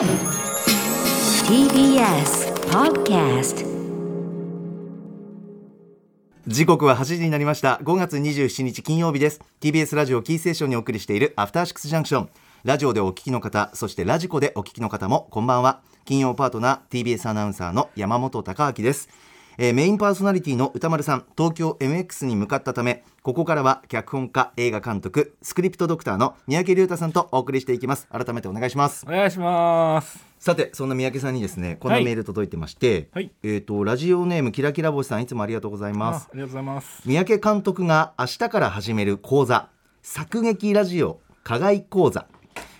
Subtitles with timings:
[0.00, 0.08] TBS
[2.70, 3.66] Podcast
[6.46, 7.78] 時刻は8時になりました。
[7.82, 9.42] 5月27日金曜日です。
[9.60, 12.30] TBS ラジオキーステーションにお送りしているアフターシックスジャンクション。
[12.64, 15.82] ラジオでお聞きの方そしてラジコでお聞きの方もこんばんは。
[16.06, 19.10] 金曜パートナー TBS アナウンサーの山本貴明です。
[19.58, 28.08] えーメインパーソナリティの歌丸さん東京 MX に向かったためここからは脚本家映画監督スクリプトドクターの三宅龍太さんとお送りしていきます。
[28.08, 29.04] 改めてお願いします。
[29.06, 30.24] お願いします。
[30.38, 32.04] さてそんな三宅さんにですねこんなはい。
[32.04, 33.30] メール届いてまして、はい。
[33.42, 36.24] えっ、とラジオネームキラキラ星さんいつもありがとうございます。
[36.24, 37.02] あありがとうございます。
[37.04, 39.68] 三宅監督が明日から始める講座
[40.02, 42.26] 作劇ラジオ課外講座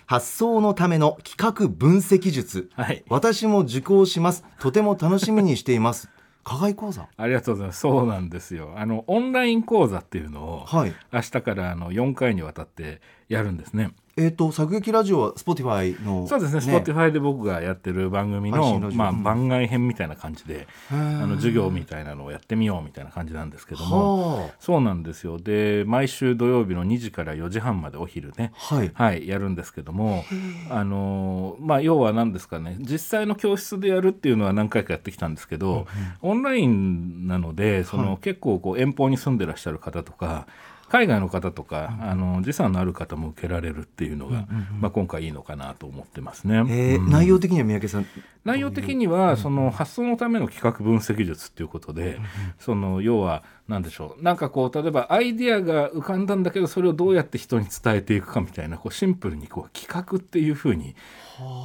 [0.07, 3.03] 発想のための企画分析術、はい。
[3.07, 4.43] 私も受講します。
[4.59, 6.09] とても楽しみにしています
[6.43, 7.07] 課外講座？
[7.17, 7.79] ありがとうございます。
[7.79, 8.73] そうなんですよ。
[8.75, 13.91] あのオンライン講座っていうのを、はい明日からあの4回にわたってやるんですね。
[14.21, 16.77] えっ、と作劇ラジオは Spotify のそうですね。
[16.77, 24.43] Spotify で僕がやってる番組のまあ番外編みたいな感じで、あの授業みたいなのをやってみようみたいな感じなんですけども。
[24.43, 25.37] はそうなんですよ。
[25.37, 28.91] で毎週土曜日の2時から4時半までお昼ねあはい。
[28.93, 30.23] はい、やるんですけども、
[30.69, 35.87] あのーまあ、要は何ですかね実際の教室でやるっていうのは何回かやってきたんですけど、
[36.21, 40.47] オンラインなのでその、結構こう遠方に住んでらっしゃる方とか
[40.91, 44.45] 海外の方とか、あの時差のある方も受けられるっていうのが、
[44.77, 46.57] まあ、今回いいのかなと思ってますね。
[46.67, 47.09] えーうん。
[47.09, 48.05] 内容的には三宅さん。
[48.43, 52.19] 内容的にはその発想のための企画分析術っていうことで
[52.59, 54.21] その要は何でしょう。
[54.23, 60.95] なんかこう例えばアイディアが浮かんだんだけどそれをどうやって人に伝えていくかみたいなこうシンプルにこう企画っていうふうに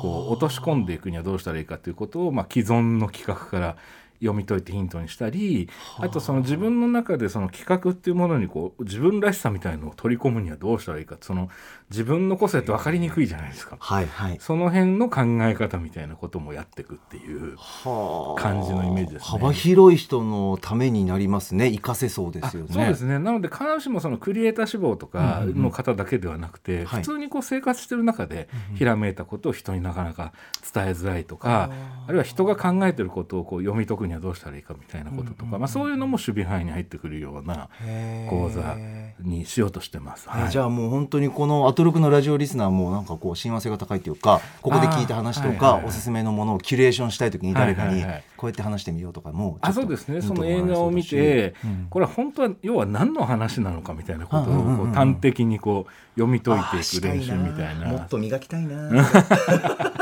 [0.02, 3.76] こう落とし込んでいくにはどうしたらいいかということをまあ既存の企画から
[4.20, 6.08] 読み解いてヒントにしたりあ。
[6.08, 11.16] とその自分の中でその企画っていうものにこう自分らしさみたいのを取り込むにはどうしたらいいか。
[11.20, 11.48] その
[11.90, 13.76] 自分の個性って分かりにくいじゃないですか。
[13.78, 14.36] はいはい。
[14.40, 17.56] その辺の考え方みたいなこともやっていくっていう
[18.38, 19.28] 感じのイメージですね。
[19.28, 21.70] 幅広い人のためになりますね。
[21.70, 22.68] 活かせそうですよね。
[22.72, 23.18] そうですね。
[23.18, 27.02] なので必ずしもそのクリエイター志望とかの方だけではなくて、はい。
[27.02, 30.32] 普通にこう生活してる中でひらめいたことを人になかなか
[30.74, 31.70] 伝えづらいとか、
[32.06, 37.68] あるいは人が考えてることをこう読み解くにはどうしたらいいかみたいなこととか、まあ、そういうのも守備範囲に入ってくるような
[38.28, 38.76] 講座
[39.20, 40.28] にしようとしてます。
[40.28, 40.50] はい。
[40.50, 48.04] じゃあもう本当にこのアトロクのラジオリスナーもなんかこう親和性が高いというかここで聞いた話とかおすすめのものをキュレーションしたい時に誰かに
[48.36, 50.22] こうやって話してみようとかもあそうですね。
[50.22, 51.54] その映画を見て、
[51.90, 54.76] これは本当は要は何の話なのかみたいなことをうんうんうんうん。
[54.78, 57.86] こう端的にこう読み解いていく練習みたいな。
[57.88, 58.90] もっと磨きたいな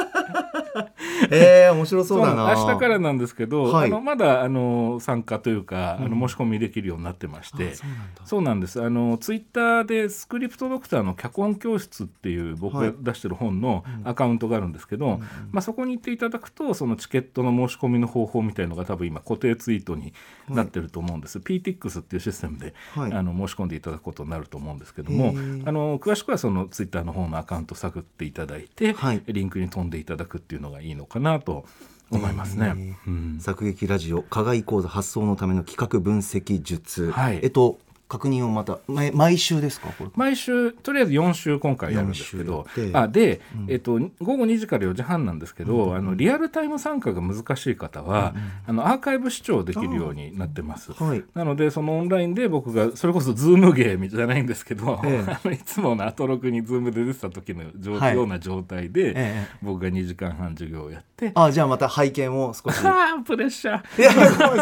[1.35, 2.55] えー、面白そうだな。
[2.55, 3.89] 明日からなんですけど、はい。
[3.89, 8.23] あのまだあの参加というか、あの申し込みできるようになってましてあそうなんだ。
[8.25, 8.83] そうなんです。
[8.83, 12.89] あのツイッターでスクリプトドクターの脚本教室っていう僕はい。
[12.89, 20.13] が出してる本のアカウントがあるんですけど、まあ、そこに行っていただくとそのチケットの申し込みの方法みたいのが多分今固定ツイートに
[20.49, 23.13] なってると思うんです、PTX っていうシステムで、はい。
[23.13, 25.35] あの申し込んでいただくことになると思うんですけども
[25.65, 29.23] あの詳しくはそのツイッターの方のアカウント探っていただいて、はい。
[29.27, 31.65] リンクに飛んでいただくっていうのがいいのかなと
[32.11, 32.97] 思いますね。
[33.07, 33.39] うん。
[33.41, 37.41] 作劇ラジオ課外講座発想のための企画分析術、はい。
[37.43, 37.79] えっと
[38.15, 39.89] 確認をまた毎毎週ですか？
[39.99, 40.11] これ。
[40.15, 42.63] 毎週とりあえず4週今回やるんですけど。
[42.63, 42.99] 4週やって。
[42.99, 48.35] あで、えっと、午後2時から4時半なんですけど、あのリアルタイム参加が難しい方は、
[48.67, 50.93] あのアーカイブ視聴できるようになってます。
[50.93, 51.25] はい。
[51.35, 55.33] なのでそのオンラインで僕がそれこそズームゲームじゃないんですけど、ええ。
[55.33, 59.47] あのいつものアトロクにズームで出てた時の状はいような状態で、ええ。
[59.61, 61.33] 僕が2時間半授業をやって。
[61.35, 62.79] あじゃあまた拝見を少し。
[63.27, 64.01] プレッシャー。
[64.01, 64.13] いや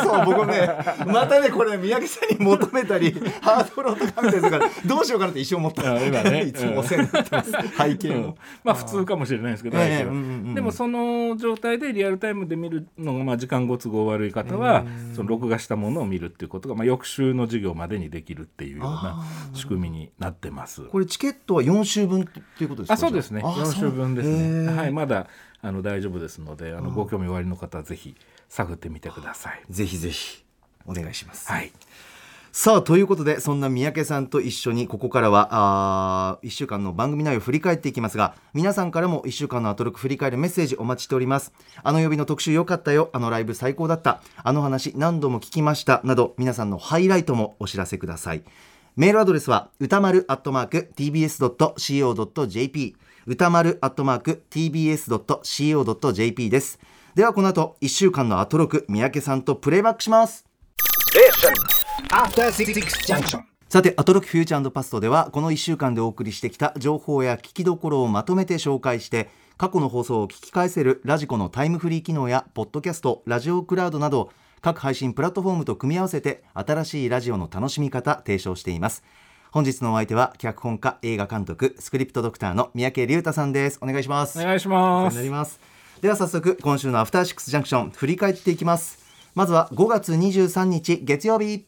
[0.03, 0.69] そう僕ね
[1.07, 5.95] またねこれ三宅さんに求めたりハードルを高めたりするからどうしようかなって一生思った。
[5.95, 6.45] あ今ね。
[6.49, 8.25] いつもお世話になってます拝見うん。
[8.29, 10.05] を、 まあ普通かもしれないですけど、え
[10.55, 20.83] でもその状態でリアルタイムで見るのがまあ時間ご都合悪い方は、その録画したものを見るっていうことがまあ翌週の授業までにできるっていうような仕組みになってます。
[20.83, 22.95] これチケットは4週分っていうことですか？
[22.95, 23.41] あそうですね。
[23.41, 24.39] じゃあ4週分ですへね。
[24.71, 24.77] ー。
[24.77, 25.27] はいまだ
[25.61, 28.15] あの大丈夫ですのであのご興味おありの方はぜひ
[28.49, 29.63] 探ってみてください。
[29.71, 30.43] ぜひぜひ
[30.87, 31.71] お願いします、はい
[32.55, 41.55] さあということでそんな三宅さんと一緒にここからはあ1週間の番組内容を振り返っていきますが皆さんからも1週間のアトロク振り返るメッセージお待ちしております。
[41.83, 43.09] あの曜日の特集良かったよ。
[43.15, 44.21] あのライブ最高だった。
[44.37, 46.03] あの話何度も聞きました。
[46.05, 48.43] など皆さんのハイライトもお知らせください。
[48.97, 56.79] メールアドレスは歌丸アットマーク tbs.co.jp 歌丸アットマーク tbs.co.jp です。
[57.15, 60.45] ではこの後1週間のアトロク三宅さんとプレイバックします。
[63.69, 74.31] さて、アトロックフューチャーパストでは、この1週間でお送りしてきた情報や聞きどころをまとめて紹介して、過去の放送を聞き返せるラジコのタイムフリー機能やポッドキャストラジオクラウドなど
[74.61, 79.05] 各配信プラットフォームと組み合わせて新しいラジオの楽しみ方提唱しています。
[79.51, 83.79] 本日のお相手は脚本家映画監督スクリプトドクターの三宅龍太さんです。
[83.83, 84.41] お願いします。
[84.41, 84.81] お願いしおます。
[84.81, 85.61] 世話になります。
[86.01, 88.99] では早速今週のアフターシックスジャンクション振り返っていきます。
[89.35, 91.67] まずは5月23日月曜日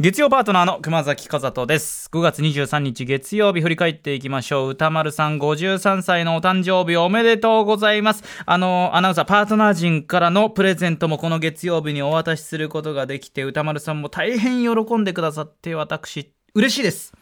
[0.00, 2.10] 月曜パートナーの熊崎和人です。
[2.10, 4.70] 5月23日月曜日振り返っていきましょう。
[4.70, 8.24] 歌丸さん53歳のお誕生日おめでとうございます。
[8.44, 17.12] あのアナウンサーパートナー陣からのプレゼントもこの月曜日にお渡しすることができて歌丸さんも大変喜んでくださって私嬉しいです。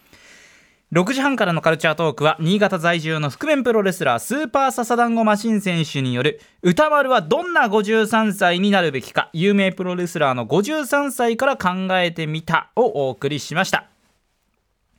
[0.92, 13.86] 6時半からのカルチャートークは新潟在住の覆面プロレスラースーパーササダンゴマシン選手による歌丸はどんな53歳になるべきか有名プロレスラーの53歳から考えてみたをお送りしました。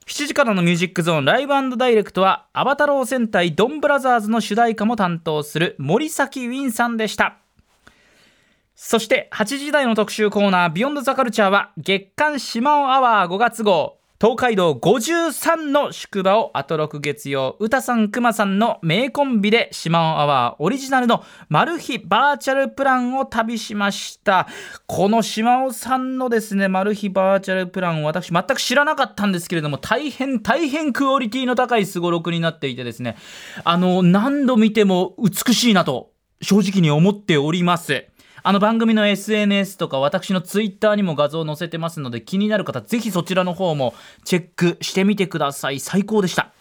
[0.08, 7.38] 7時からのミュージックゾーンライブダイレクトはアバタロー戦隊ドンブラザーズの主題歌も担当する森崎ウィンさんでした。
[8.76, 14.00] そして8時台の特集コーナービヨンドザカルチャーは月刊島尾アワー5月号。
[14.22, 24.48] 東海道53の宿場をあと6月曜歌さんくまさんの名コンビで島尾アワーオリジナルのマル秘バーチャルプランを旅しました。
[24.88, 33.18] この島尾さんのですねマル秘バーチャルプランを私全く知らなかったんですけれども大変大変クオリティの高いすごろくになっていてですね
[33.66, 36.12] あの何度見ても美しいなと
[36.42, 38.06] 正直に思っております。
[38.46, 43.94] あの番組の SNS とか私の Twitter にも画像を載せてますので気になる方ぜひそちらの方も
[44.26, 45.80] チェックしてみてください。
[45.80, 46.52] 最高でした。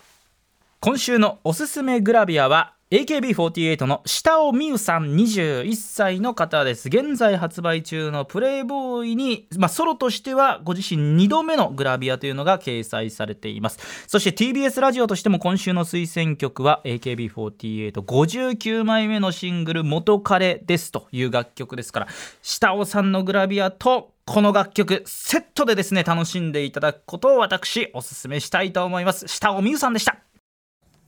[0.81, 6.89] 今週のおすすめグラビアは AKB48 の下尾美優さん21歳の方です。
[6.89, 13.79] 現在発売中のプレイボーイに、まあ、ソロとしてはご自身2度目のグラビアというのが掲載されています。
[14.07, 22.09] そして TBS ラジオとしても今週の推薦曲は AKB4859 枚目のシングル「元彼です」という楽曲ですから
[22.43, 29.27] 下尾さんのグラビアとこの楽曲セットでですね楽しんでいただくことを私おすすめしたいと思います。
[29.29, 30.19] 下尾美優さんでした。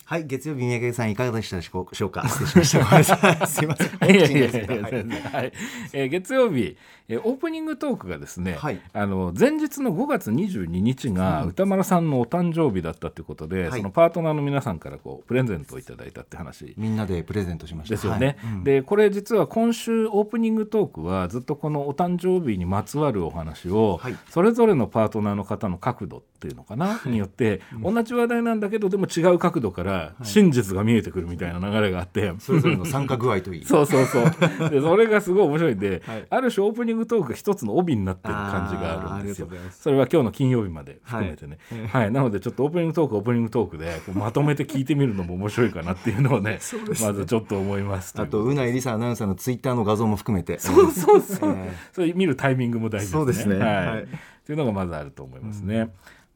[0.06, 2.28] はい月曜日三宅さんいかがでしたでしょうか？
[2.28, 3.46] 失礼しました。
[3.46, 3.88] すいません。
[4.10, 5.52] いやいやいやはいはい。
[5.94, 6.76] えー月曜日、
[7.08, 8.80] えーオープニングトークがですね、はい。
[8.92, 13.80] あの前日の5月22日が歌丸さんのお誕生日だったということで、はい。
[13.80, 16.74] そのパートナーの皆さんからこうプレゼントをいただいたって話。
[16.76, 17.94] みんなでプレゼントしました。
[17.94, 18.52] ですよね、はい。
[18.52, 18.64] うん。
[18.64, 24.16] でこれ実は今週オープニングトークはずっとこのお誕生日にまつわるお話を、はい。
[24.28, 33.64] それぞれのパートナーの方の角度っていうのかな、によって同じ話題なんだけどでも違う角度から真実が見えてくるみたいな流れがあって、それぞれの参加具合といい。
[33.66, 34.70] そうそうそう。
[34.70, 36.26] でそれがすごい面白いんで、はい。
[36.30, 39.48] ある種オープニングトークが一つの帯になってる感じがあるんですよ。
[39.70, 41.58] それは今日の金曜日まで含めてね。
[41.92, 46.58] はい、なのでちょっとオープニングトークオープニングトークでこうまとめて聞いてみるのも面白いかなっていうのをね
[47.02, 50.58] まずちょっと思いますあとうないりさアナウンサーのツイッターの画像も含めて。
[50.58, 53.12] そうそうそう、 えそれ見るタイミングも大事ですね。
[53.12, 53.56] そうですね。
[53.58, 53.86] はい。
[53.86, 54.02] はい。
[54.02, 54.06] っ
[54.46, 55.88] ていうのがまずあると思いますね、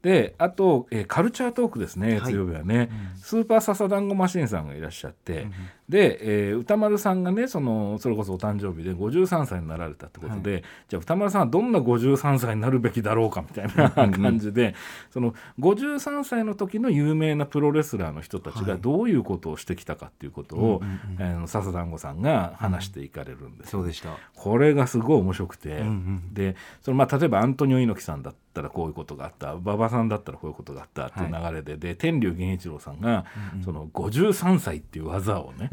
[0.08, 5.49] であと、えーカルチャートークですね月曜日はね、スーパーササダンゴマシンさんがいらっしゃって、
[5.87, 14.75] で、えー歌丸さんがねそのそれこそお誕生日で53歳になられたってことで、じゃあ歌丸さんはどんな53歳になるべきだろうかみたいな感じで、
[15.10, 20.81] その53歳の時の有名なプロレスラーの人たちがどういうことをしてきたかっていうことを、
[21.19, 23.81] あの笹団子さんが話していかれるんですよ。
[23.81, 24.17] そうでした。
[24.34, 29.53] これがすごい面白くて、んでそのまあ例えばアントニオ猪木さんだったらこういうことがあった。
[29.53, 33.24] 馬場さんだったらこういうことがあったっていう流れで、で天竜源一郎さんが、
[33.65, 35.70] その53歳っていう技をね、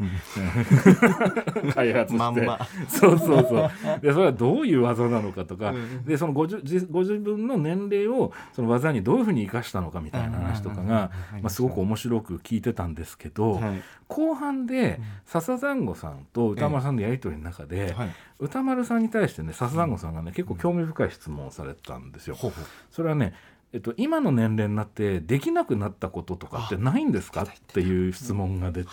[1.74, 2.58] 開発して、まんま。
[2.86, 4.00] そうそうそう。
[4.00, 5.74] でそれはどういう技なのかとか、
[6.06, 11.10] でそのごじじご自分の年齢をその技にどういうふうに生かしたのかみたいな話とかが、
[11.42, 13.82] まあ、すごく面白く聞いてたんですけど、はい。
[14.08, 22.34] 後半で笹団子さんと歌丸さんのやり取りの中で、はい歌丸さんに対してね笹団子さんがね結構興味深い質問をされたんですよ。
[22.34, 22.64] ほうほう。
[22.90, 23.34] それはね
[23.72, 27.42] えっと、今の年齢になってできなくなったこととかってないんですか？
[27.42, 27.80] って。
[27.80, 28.90] いう質問が出て、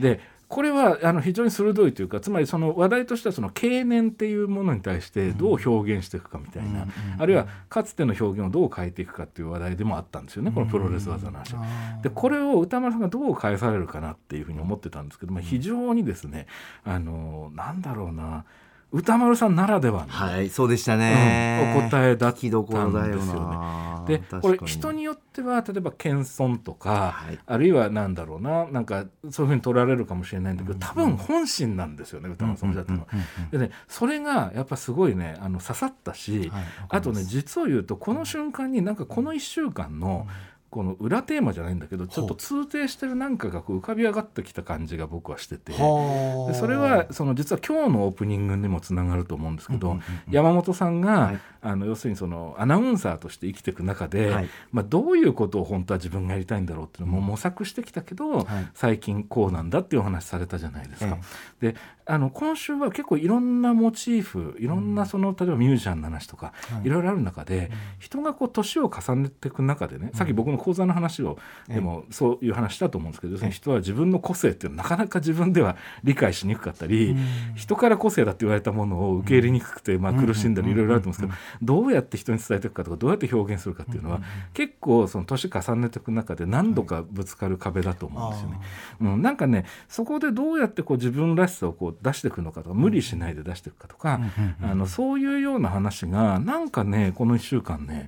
[0.00, 6.86] でこれはあの非常に鋭いというかつまりその話題としてはその経年っていうものに対してどう表現していくかみたいな、
[7.18, 11.54] あるいはかつての表現をどう変えていくかっていう話題でもあったんですよねこのプロレス技の話。
[12.02, 16.46] でこれを歌丸さんがどう返されるかなっていうふうに思ってたんですけど、まあ、非常にですね
[16.84, 18.44] あのなんだろうな
[18.90, 23.88] 歌丸さんならではの、はいそうでしたね、うんお答えだったんですよね。
[24.06, 27.38] でこれ人によっては例えば謙遜とか、はい。
[27.44, 33.06] あるいはなんだろうななんかそういうふうに取られるかもしれないんだけど多分本心なんですよね歌丸さんおっしゃったのは。
[33.50, 40.26] でねそれがやっぱすごいねあの刺さったし、はいあとね実を言うとこの瞬間になんかこの1週間の
[40.70, 45.72] この裏テーマじゃないんだけどちょっと通底してるなんかがこう浮かび上がってきた感じが僕はしてて。
[45.72, 50.04] それはその実は今日のオープニングにもつながると思うんですけど、うんうんうん。
[50.30, 51.40] 山本さんが、はい。
[51.60, 54.48] あの要するにそのアナウンサーとして生きていく中で、はい。
[54.70, 58.46] まあ、どういうことを本当は自分がやりたいんだろうっていうのも模索してきたけど、はい。
[58.74, 61.18] 最近こうなんだっていうお話されたじゃないですか。
[61.60, 61.74] で
[62.10, 71.38] あの今週は結構いろんなモチーフいろんなその、例えばミュージシャンの話とか、い、ろいろある中で、人がこう年を重ねていく中でね、さっき僕の講座の話を
[71.68, 77.16] でもそういう話したと思うんですけど、要するに人は自分の個性っていうのはなかなか自分では理解しにくかったり、
[77.54, 84.20] 人から個性だって言われたものを受け入れにくくて、まあ、苦しんだりいろいろあると思うんですけど、どうやって人に伝えていくかとかどうやって表現するかっていうのは、
[84.54, 88.60] 結構その年重ねていく中で何度かぶつかる壁だと思うんですよね。
[89.00, 94.20] うん、なんかねそこでどうやってこう自分らしさをこう出していくのかとか無理しないで出していくかとか、
[94.62, 98.06] あのそういうような話がなんかねこの1週間ね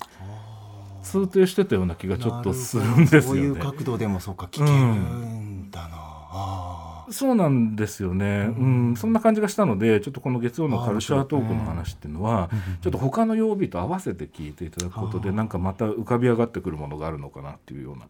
[1.02, 3.26] 通底してたような気がちょっとするんですよね。
[3.28, 8.95] そういう角度でもそうか聞けるんだな、あそうなんですよね、うん。
[8.97, 12.50] そんな感じがしたのでちょっとこの月曜のカルチャートークの話っていうのは
[12.83, 18.07] ちょっと他の曜日と合わせて聞いていただくことでなんかまた浮かび上がってくるものがあるのかなっていうような。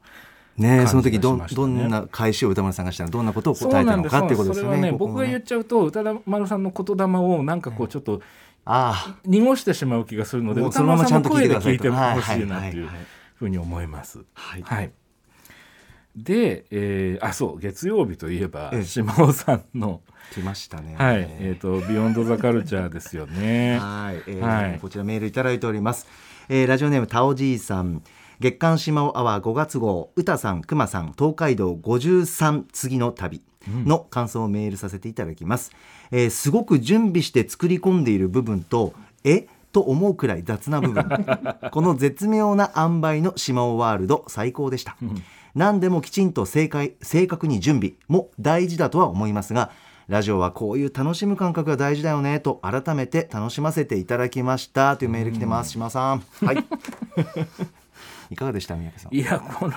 [0.56, 4.92] ねえその時ど,、ねどんな返しを歌丸さんがしたらどんなことを答えたのかっていうことですよね。
[4.92, 8.20] ここ僕が言っちゃうと歌丸さんの言霊をなんかこうちょっと
[8.64, 12.88] あ濁してしまう気がするのでそのままちゃん丸さんの声で聞いてほしいなっていう
[13.34, 14.24] ふうに思います。
[14.34, 14.92] はいはい
[16.16, 20.96] で、えーあそう月曜日といえばええ島尾さんの、あ来ましたね。
[20.96, 23.78] はいえー、と「ビヨンド・ザ・カルチャー」ですよね。
[23.78, 26.06] はい、えーはいこちらメールいただいております。
[26.48, 28.02] えーラジオネームタオじいさん。
[28.40, 35.72] 月刊島尾アワー5月号、歌さん、熊さん、東海道53次の旅の感想をメールさせていただきます。
[36.10, 39.46] えーすごく準備して作り込んでいる部分と、え？
[39.72, 41.04] と思うくらい雑な部分。
[41.70, 44.96] この絶妙な塩梅の島尾ワールド最高でした。
[45.54, 49.70] 何でもきちんと正解正確に準備も大事だとは思いますが
[50.06, 54.96] ラジオはこういう楽しむ感覚が大事だよねと改めて楽しませていただきました。
[54.96, 55.70] というメール来てます。
[55.70, 56.22] 島さん。
[56.44, 56.64] はい
[58.30, 59.14] いかがでした三宅さん？
[59.14, 59.74] いやこの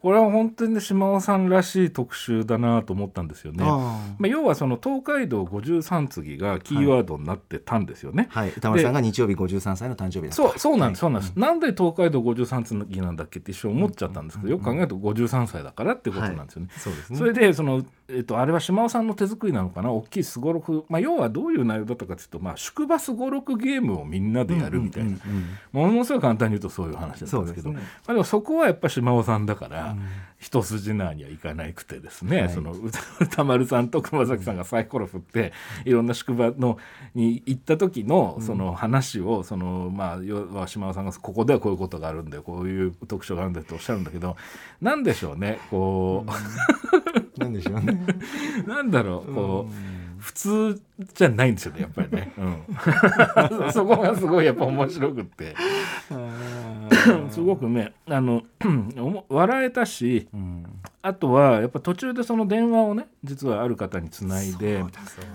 [0.00, 3.64] これは本当にね島尾さんらしい特集だなと思ったんですよね。
[3.66, 8.28] あまあ、要はその東海道53次がキーワードになってたんですよね。
[8.30, 8.48] はい。
[8.50, 10.34] 歌丸さんが日曜日53歳の誕生日だった。
[10.34, 16.68] そうそうなんです、そうなんです、なんで東海道53次なんだっけって一瞬思っちゃったんですけど、よく考えると53歳だからってことなんですよね。
[16.76, 17.18] そうですね。
[17.18, 19.90] それでその、えっと、あれは島尾さんの手作りなのかな？
[19.90, 25.18] 大きいすごろく、まあ、要はどういう内容だったかというと、まあ、宿場すごろくゲームをみんなでやるみたいな、
[25.72, 27.76] ものすごい簡単に言うとそういう話だったんですけどね。
[27.76, 29.96] まあ、でもそこはやっぱ島尾さんだから、
[30.38, 32.50] 一筋縄にはいかなくてですね、はい。
[32.50, 35.52] その歌歌丸さんと熊崎さんがサイコロ振って
[35.84, 36.78] いろんな宿場の
[37.14, 44.36] に行った時のその話を、そのまあ要は島尾さんがここではこういうことがあるんだよこういう特徴があるんだよっておっしゃるんだけど
[44.80, 48.00] なんでしょうねこう、なんでしょうね。
[48.66, 49.99] なんだろうこう。
[50.20, 50.82] 普通
[51.14, 55.54] じゃないんですよねやっぱりね、うん、 そこがすごいやっぱ面白くって。
[57.30, 58.42] すごくねあの
[59.28, 60.28] 笑えたし、
[61.02, 64.84] あとはやっぱ途中でその電話をね実はある方につないで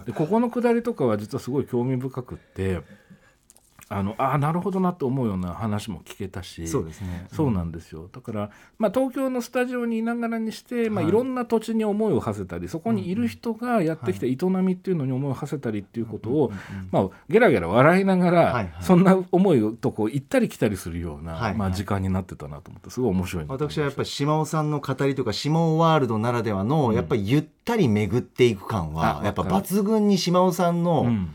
[0.05, 2.81] でここのくだりとかは実はすごい興味深くって
[3.87, 6.67] あのあなるほどなと思うような話も聞けたし。
[6.67, 7.27] そうですね。
[7.31, 8.09] そうなんですよ。
[8.11, 8.49] だから、
[8.79, 16.51] まあ、東京のスタジオにいながらにして、まあ、はいいろんな土地に思いを馳せたりそこにいる人がやってきた営みっていうのに思いを馳せたりっていうことを、
[16.91, 18.73] まあ、ゲラゲラ笑いながら、はいはい。
[18.81, 21.55] そんな思いとこう行ったり来たりするような、はいはい。
[21.55, 31.29] まあ、時間になってたなと思ってすごい面白い私はやっぱり島尾さんの語りとか島尾ワールドならではの、やっぱりゆったり巡っていく感はあやっぱ抜群に島尾さんの、うん。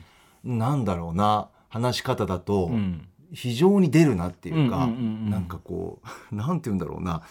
[0.45, 3.07] なんだろうな話し方だと、うん。
[3.33, 4.99] 非常に出るなっていうか、うんうんうんう
[5.29, 5.31] ん。
[5.31, 6.00] なんかこ
[6.33, 7.23] う なんて言うんだろうな。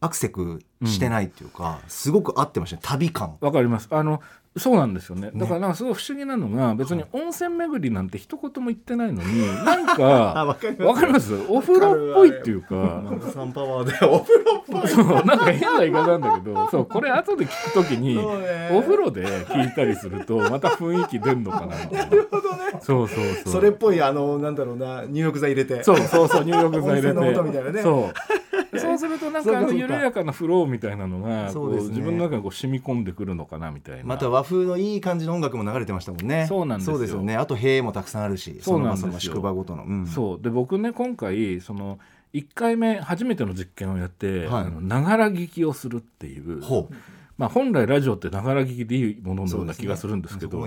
[0.00, 2.82] アクセクしてないっていうか、すごく合ってましたね。
[2.84, 3.36] 旅感。
[3.40, 3.88] わかります。
[3.90, 4.20] あの
[4.58, 5.30] そうなんですよね。
[5.34, 11.34] だからなんかすごい不思議なのが別に温泉巡りなんて一言も言ってないのに なんかわかります。
[11.48, 13.02] お風呂っぽいっていうか。
[13.34, 13.92] サンパワーで。
[14.06, 14.88] お風呂っぽい。
[14.88, 21.98] そうなんか変な言い方なんだけどそうこれ後で聞くときにお風呂で聞いたりするとまた雰囲気出んのかなみたいな。
[22.06, 22.56] なるほどね。
[22.80, 23.52] そうそうそう。
[23.52, 25.82] それっぽいあのなんだろうな入浴剤入れて。
[25.84, 27.82] そうそうそう入浴剤入れ温泉のて素みたいなね。
[27.82, 28.45] そう
[28.78, 31.88] そうするとなんかあの緩やかなフローみたいなのがうですね。
[31.90, 34.04] 自分の中にこう染み込んでくるのかなみたいな。
[34.04, 36.46] また和風のいい感じの音楽も流れてましたもんね。
[36.48, 36.94] そうなんですよ。
[36.94, 37.36] そうですよね。
[37.36, 39.20] あと塀もたくさんあるしそうなんですよ。
[39.20, 40.06] 宿場ごとの、うん。
[40.06, 40.42] そう。
[40.42, 41.98] で僕ね今回その
[42.34, 44.48] 1回目初めての実験をやって
[44.80, 46.94] ながら聞きをするっていうほう
[47.38, 50.66] まあ、本来ラジオってながら聞きでいいもののような気がするんですけど。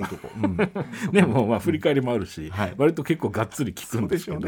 [1.11, 2.73] でもまあ振り返りもあるし、はい。
[2.77, 4.39] 割と結構がっつり聞くんですけど。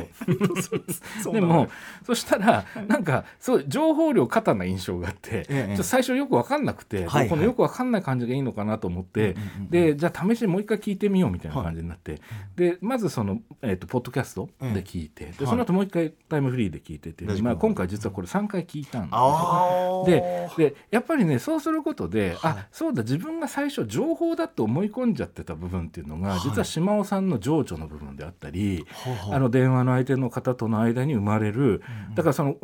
[1.33, 1.67] でも
[2.05, 9.35] そしたらなんかそう情報量過多な印象があって、ええちょ最初よく分かんなくて、はいこのよく分かんない感じがいいのかなと思って、
[9.69, 12.21] でじゃあ試しにもう一回聞いてみようみたいな感じになって、
[12.55, 28.85] でまずその、えー、とポッドキャストで聞いて、でその後もう一回タイムフリーで聞いてて、まあ、今回実はこれ3回聞いたんですででやっぱりねそうすることで、あそうだ自分が最初情報だと思い込んじゃってた部分っていうのが、実は島尾さんの情緒の部分であったり、
[29.31, 31.81] あの電話の相手の方との間に生まれる、
[32.13, 32.55] だからその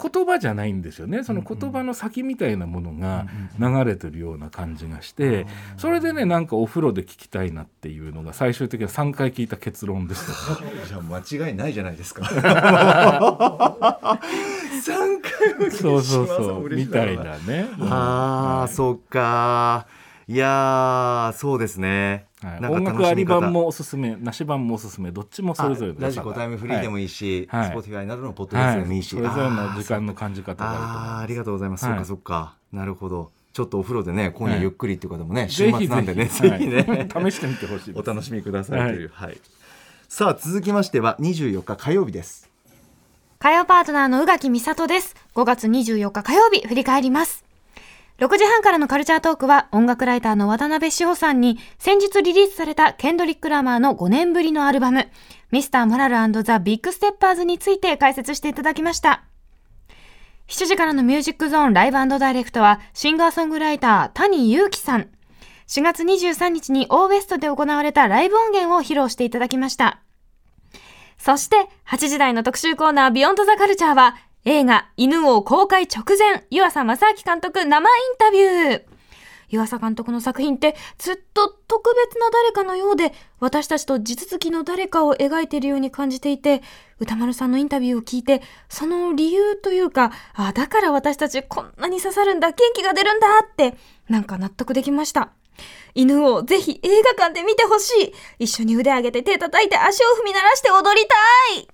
[0.00, 1.22] 言葉じゃないんですよね。
[1.24, 3.26] その言葉の先みたいなものが
[3.58, 10.32] 流れてるような感じがしてそれでねなんかお風呂で聞きたいなっていうのが最終的には3回聞いた結論でした、
[10.88, 12.22] じゃあ間違いないじゃないですか
[14.80, 16.68] 三回もそうそう島そう。
[16.68, 17.68] みたいなね。
[17.80, 19.86] ああ、そうか。
[20.30, 27.08] いやーそうですね、はい、音楽あり版もおすすめなし版もおすすめどっちもそれぞれあラジコタイムフリーでもいいいい。
[27.08, 27.70] し、はい。
[27.70, 31.94] Spotify などのポッドキャストでもいいし、それぞれの時間の感じ方があるとあありがとうございます、はい。
[31.94, 32.54] そっかそっか。
[32.72, 33.32] なるほど。
[33.52, 39.40] ちょっとお風呂でね今夜はいゆっくりっていう方もね、週末なんでねぜひね、はい試してみてほしいお楽しみくださいという、はい。
[40.08, 42.49] さあ続きましては24日火曜日です
[43.42, 45.16] 火曜パートナーの宇垣美里です。
[45.34, 47.42] 5月24日火曜日、振り返ります。
[48.18, 55.08] 6時半からのカルチャートークは音楽ライターの渡辺志保さんに先日リリースされたケンドリック・ラマーの5年ぶりのアルバム、
[55.52, 59.24] ミスター・モラルザ・ビッグ・ステッパーズについて解説していただきました。
[60.48, 65.08] 7時からのミュージックゾーンライブダイレクトはシンガーソングライター谷祐樹さん。
[65.66, 70.02] 4月23日にオーウェストで行われたライブ音源を披露していただきました。
[71.20, 78.82] そして、8時台の特集コーナービヨンドザカルチャーは、映画犬王公開直前、湯浅正明監督生インタビュー。
[79.50, 86.62] 湯浅監督の作品ってずっと特別な誰かのようで、私たちと地続きの誰かを描いているように感じていて、
[86.98, 93.76] 歌丸さんのインタビューを聞いて、その理由というか、あ、だから私たちこんなに刺さるんだ、元気が出るんだって、
[94.08, 95.32] なんか納得できました。
[95.94, 98.44] 犬をぜひ映画館で見てほしい。
[98.44, 101.06] 一緒に腕上げて手叩いて足を踏み鳴らして踊り
[101.54, 101.68] たい。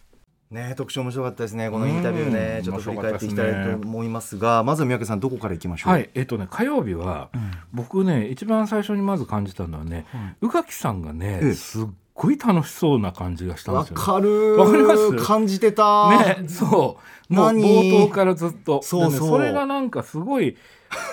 [0.49, 1.71] ね特集面白かったですね。
[1.71, 2.57] このインタビューね。
[2.59, 5.93] うんちょっと振り返っていきたいと思いますがまずは三宅さんどこからいきましょう？
[5.93, 6.09] はい。
[6.15, 7.31] えっとね火曜日は、
[7.73, 10.07] 僕ね一番最初にまず感じたのはね、
[10.41, 11.55] 宇垣さんがね、ええ。
[11.55, 14.03] すっごい楽しそうな感じがしたんわですよ、ね。
[14.05, 15.17] かるわかります？
[15.17, 16.09] 感じてた、
[16.41, 17.63] ね、そうもう何？
[17.63, 18.83] 冒頭からずっと。
[18.83, 19.11] そうそう。
[19.11, 20.57] でねそれがなんかすごい、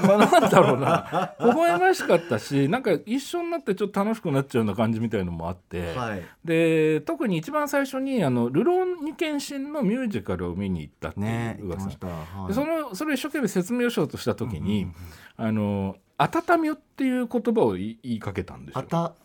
[0.02, 1.36] まあ、なんだろうな。
[1.42, 6.24] 微笑ましかったしなんか一緒になってちょっと楽しくなっちゃうような感じみたいのもあって、はい。
[6.46, 12.48] で特に一番最初にあの「ルローニケンシン」のミュージカルを見に行ったってねいう噂、言ってました、はい。
[12.50, 14.88] でそのそれを一生懸命説明しようとした時に
[15.38, 19.16] 「あの温みよ」っていう言葉を言いかけたんですよ。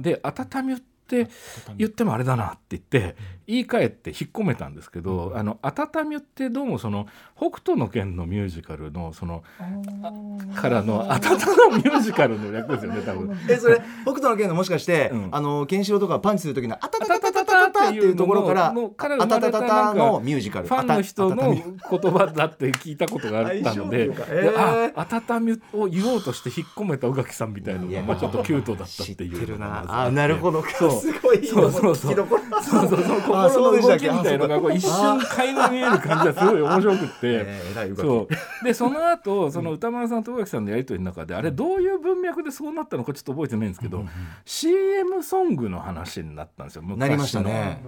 [0.00, 1.28] で「温みよ」って
[1.76, 9.42] 言ってもあれだなって言って言い換えて引っ込めたんですけど「あのあたたみ」ってどうもその北斗の拳のミュージカルのその
[10.54, 13.36] からの「あたた」のミュージカルの略ですよね多分。
[13.48, 18.74] えそれ北斗の拳のもしかして、うん、あのケンシロウとかパンチする時の「あたたたたたたた」っていうところから
[19.20, 21.62] 「あたたたた」のミュージカルファンの人の言
[22.12, 24.10] 葉だって聞いたことがあったので「、
[24.94, 29.58] あたたみ」を言おうとして引っ込めた宇垣さんみたいなのがちょっとキュートだったっていう。
[30.10, 37.16] なるほどすごいそうそうそうそうそうそう心の動きみたいのがこう一瞬垣間見える感じがすごい面白くって。
[37.22, 38.64] えそう。
[38.64, 44.04] でその後その歌丸さんと宇垣さんのやり取りの中であれどういう文脈でそうなったのかちょっと覚えてないんですけど
[44.44, 46.96] CM ソングの話になったんですよ昔の。
[46.98, 47.82] なりましたね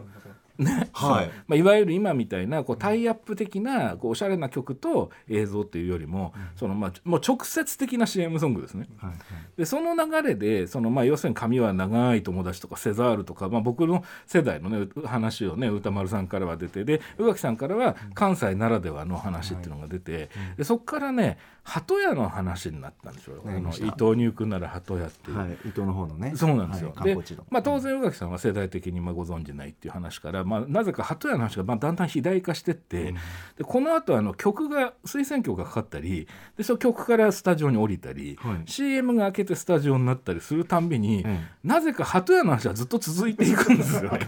[0.59, 0.91] ね。
[0.93, 1.31] はい。
[1.47, 8.87] まあ、いわゆる今みたいなこうタイアップ的なこうおしゃれな曲と映像っていうよりも,、そのまあ、もう直接的な CM ソングですね。
[8.97, 9.13] はい
[9.57, 23.41] でその流れでその、まあ、要するに髪は長い友達とかセザールとか、まあ、僕の世代の、ね、う話をね歌丸さんからは出てで宇垣さんからは関西ならではの話っていうのが出て、でそこからね鳩屋の話になったんですよ。
[23.47, 25.39] あの伊藤入君なら鳩屋っていう。
[25.39, 26.33] はい伊藤の方のね。
[26.35, 26.93] そうなんですよ。
[26.93, 33.15] ではい観光地の、まあ、当然宇垣さんは世代的にまあご存じないっていう話から、まあ、なぜか鳩屋の話がまあだんだん肥大化してって、
[33.57, 38.63] でこの後あの曲が推薦曲がかかったりでその曲からスタジオに降りたり、はい。
[38.67, 44.11] CM が開けてスタジオになったりするたんびに、えなぜか鳩屋の話はずっと続いていくんですよ。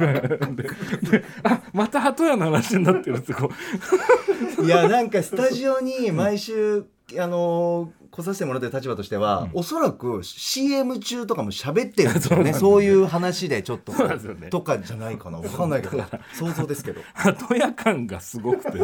[1.11, 3.51] であまた鳩屋の話になってるってこ
[4.59, 4.65] う。
[4.65, 6.87] いやなんかスタジオに毎週
[7.19, 12.53] あの来させてもらってる立場としては、おそらく CM 中とかも喋ってる んですよね。
[12.53, 14.49] そういう話でちょっとね。
[14.51, 15.39] とかじゃないかな。
[15.39, 16.03] わかんないけど。
[16.33, 17.01] 想像ですけど。
[17.15, 18.79] 鳩屋感がすごくて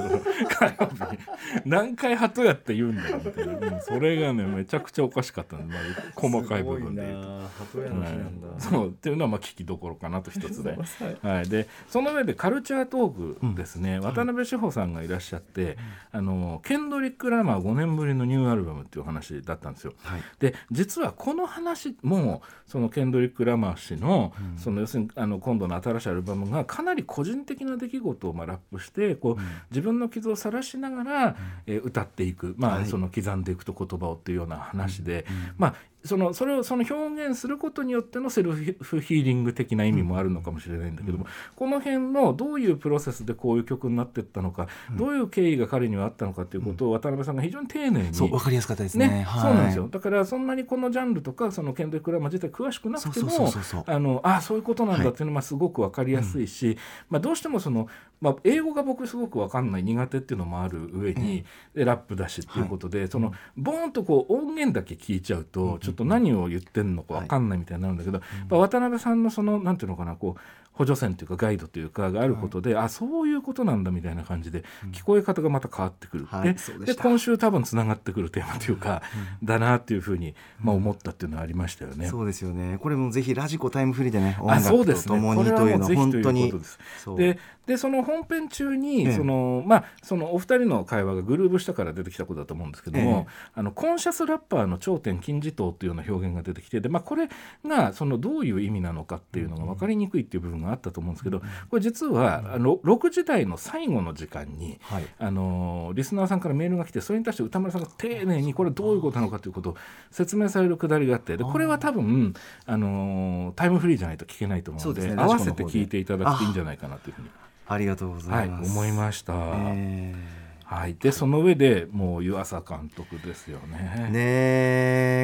[1.64, 5.82] 何回鳩屋って言うんだよみたいな、うんそれがねめちゃくちゃおかしかったんで、まあ、
[6.14, 7.28] 細かい部分で言うと。
[7.76, 8.60] 鳩屋の日なんだ、はい。
[8.60, 8.88] そう。
[8.88, 10.76] っていうのはまあ聞きどころかなと一つで、
[11.22, 15.78] はい、でその上でカルチャートークですね、渡辺志保さんがいらっしゃって、
[16.12, 19.94] あのケンドリック・ラマー5年ぶりのニューアルバムっていう話だったんですよ。
[20.02, 20.22] はい。
[20.38, 32.87] で実はこの話もそのケンドリック・ラマー氏の,、その要するにあの今度の新しいアルバムがかなり個人的な出来事をまあラップしてこう、自分の傷を晒しながら、えー歌っていく、まあはい。
[32.87, 49.08] その刻んでいくと言葉をっていうような話で、まあそのそれをその表現することによってのセルフヒーリング的な意味もあるのかもしれないんだけども、この辺のどういうプロセスでこういう曲になっていったのか、どういう経緯が彼にはあったのかということを渡辺さんが非常に丁寧にそうわかりやすかったですね。
[49.08, 49.42] ね、はい。
[49.42, 49.88] そうなんですよ。
[49.88, 53.52] だからそんなにこのジャンルとかそのケンドリック・ラマー自体詳しくなくても
[53.86, 57.88] あのあそういうことなんだっていうのはすごく分かりやすいし、まあ、どうしてもその、
[58.20, 70.40] まあ、英語が僕すごく分かんない苦手っていうのもある上に、でラップだしっていうことで、そのボーンとこう音源だけ聞いちゃうと、ちょっと何を言ってんのか分かんないみたいになるんだけど、渡辺さんのそのなんていうのかなこう
[70.80, 79.02] 補助線というかガイドというかがあることで、あそういうことなんだみたいな感じで聞こえ方がまた変わってくる、はいでそうで今週多分つながってくるテーマというか、
[79.42, 82.08] だなっていうふうに、まあ、思ったっていうのはありましたよね。
[82.08, 82.78] そうですよね。
[82.78, 85.16] これもぜひラジコタイムフリーでね音楽とですね。
[85.16, 89.12] ともにというのは本当にでででその本編中に、ええ。
[89.12, 97.28] そのまあ、そのお二人の会話がグルーブしたから出てきたことだと思うんですけども、あのコンシャスラッパーの頂点金字塔というような表現が出てきてで、まあ、これ
[97.66, 105.04] がそのどういう意味なのかっていうのが分かりにくいっていう部分があったと思うんですけどこれ実はあの6時台の最後の時間に、はい。
[105.18, 109.76] あのリスナーさんからメールが来てそれに対して歌丸さんが丁寧にこれどういうことなのかということを
[110.11, 112.35] 説明されるくだりがあってでこれは多分、
[112.66, 117.30] あのタイムフリーじゃないと聞けないと思うのでね合わせて聞いていただくといいんじゃないかなというふうに、
[117.66, 119.35] ありがとうござはいい、ます、思いました。
[119.37, 120.39] え
[120.70, 124.11] はい、でその上でもう湯浅監督ですよーね。
[124.11, 124.20] ね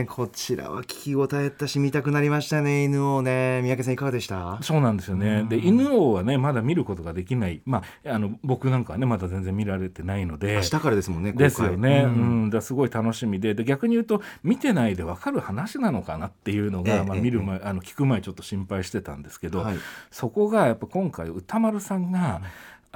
[0.02, 3.60] えこちらは聞き応えったし見たくなりましたね犬をね。
[3.62, 4.58] 三宅さんいかがでした？
[4.62, 5.44] そうなんですよね。
[5.48, 10.56] で犬王はねまだ見ることができない、まああの僕なんかはねまだ全然見られてないので。
[10.56, 12.46] 明日からですもんねですよね、ううん。
[12.46, 13.54] んだすごい楽しみで。
[13.54, 19.76] で逆に言うと見てないで分かる話なのかなっていうのが、まあ、見る前、あの聞く前ちょっと心配してたんですけど、はい。
[20.10, 22.40] そこがやっぱ今回歌丸さんが、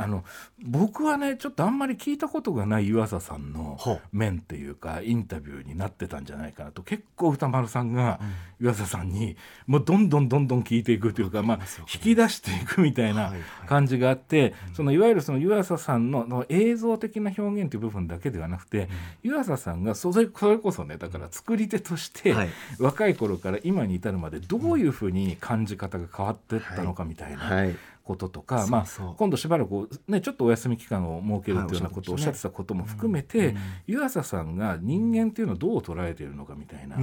[0.01, 0.25] あの
[0.65, 3.79] 僕はねちょっとあんまり聞いたことがない湯浅さんの
[4.13, 8.21] 面っていうかインタビューになってたんじゃないかなと結構歌丸さんが
[8.61, 9.37] 湯浅さんに
[9.67, 11.59] もうどんどんどんどん聞いていくというか、まあ、
[11.93, 13.33] 引き出していくみたいな
[13.67, 18.89] 感じがあって、そのいわゆるその湯浅さんのの映像的な表現という部分だけではなくて、
[19.23, 22.49] 湯浅さんがそれそれこそねだから作り手として、はい。
[22.79, 27.67] 若い頃から今に至るまでどういうふうに感じ方が変わっていったのかみたいな。
[28.11, 29.11] はいこととか、そうまそう。
[29.11, 36.97] あ、今度しばらく、ね、ちょっとお休み期間を設けるはいというようなことをおっしゃってたことも含めうてん湯浅さんが人間っていうのをどう捉えているのかみたいな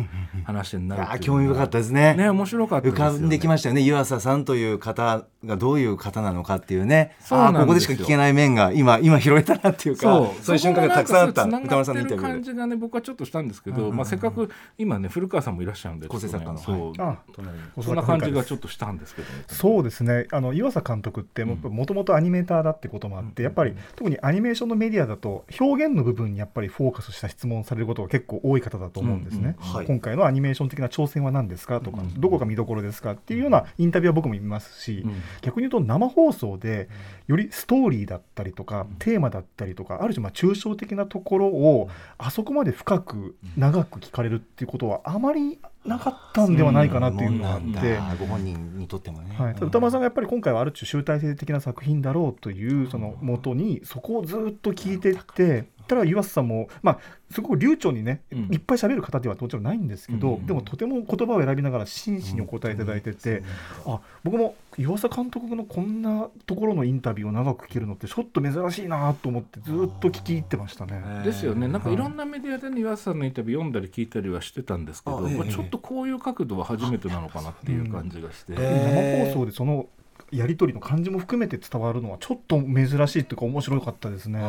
[0.43, 2.15] 話になるあ興味深かったですね。
[2.15, 3.11] ね面白かったですよね。
[3.11, 3.81] 浮かんできましたよね。
[3.81, 7.15] 湯浅さんという方がどういう方なのかっていうね。
[7.21, 7.61] そうなんですよ。
[7.61, 10.43] あーここでしか聞けない面が今今拾えたなっていうかそう。
[10.43, 11.43] そういう瞬間がたくさんあった。
[11.45, 12.27] 歌丸さんのインタビュー。
[12.27, 16.93] 感じがね僕はちょっとしたんですけど、まあ、せっかく今ね古川さんもいらっしゃるんで構成作家のちょっ
[17.33, 19.43] とねあそうそんな感じがちょっとしたんですけどね。
[19.47, 20.27] そうですね。
[20.31, 29.86] あの岩佐監督ってもともとアニメーターだってこともあって、やっぱり特にアニメーションのメディアだと表現の部分にやっぱりフォーカスした質問をされることが結構多い方だと思うんですね、うんうんはい。
[29.86, 35.21] 今回のアニメーション的な挑戦は何ですかとか、うんどこが見どころですかっていうようなインタビューは僕も見ますし、うん。
[35.41, 36.89] 逆に言うと生放送で
[37.27, 48.00] よりストーリーだったりとか、テーマだったりとかある種まあ抽象的なところをあそこまで深く長く聞かれるっていうことはあまりなかったんではないかなっていうのがあって。
[48.19, 57.00] ご本人にとってもね、はい、歌丸さんがやっぱり今回はある種集大成的な作品だろうというそのもとにそこをずっと聞いていってたら岩瀬さんも、まあ、
[57.32, 58.39] すごく流暢にね、うん。
[58.54, 60.45] いっぱい喋る方ではもちろんないんですけど、うん。
[60.45, 63.43] でもとても言葉を選びながら真摯にお答えいただいてて、
[63.86, 71.23] あ僕も岩佐監督のこんなところのインタビューを長く聞けるのってちょっと珍しいなと思ってずっと聞き入ってましたね。
[71.23, 71.67] ですよね。
[71.67, 75.38] なんかいろんなメディアでね岩瀬さんのインタビュー読んだり聞いたりはしてたんですけど、あええ。
[75.38, 79.26] まあ、ちょっとこういう角度は初めてなのかなっていう感じがして、え。
[79.28, 79.88] 生放送でその
[80.31, 84.39] やり取りの感じも含めて伝わるのはちょっと珍しいというか面白かったですね。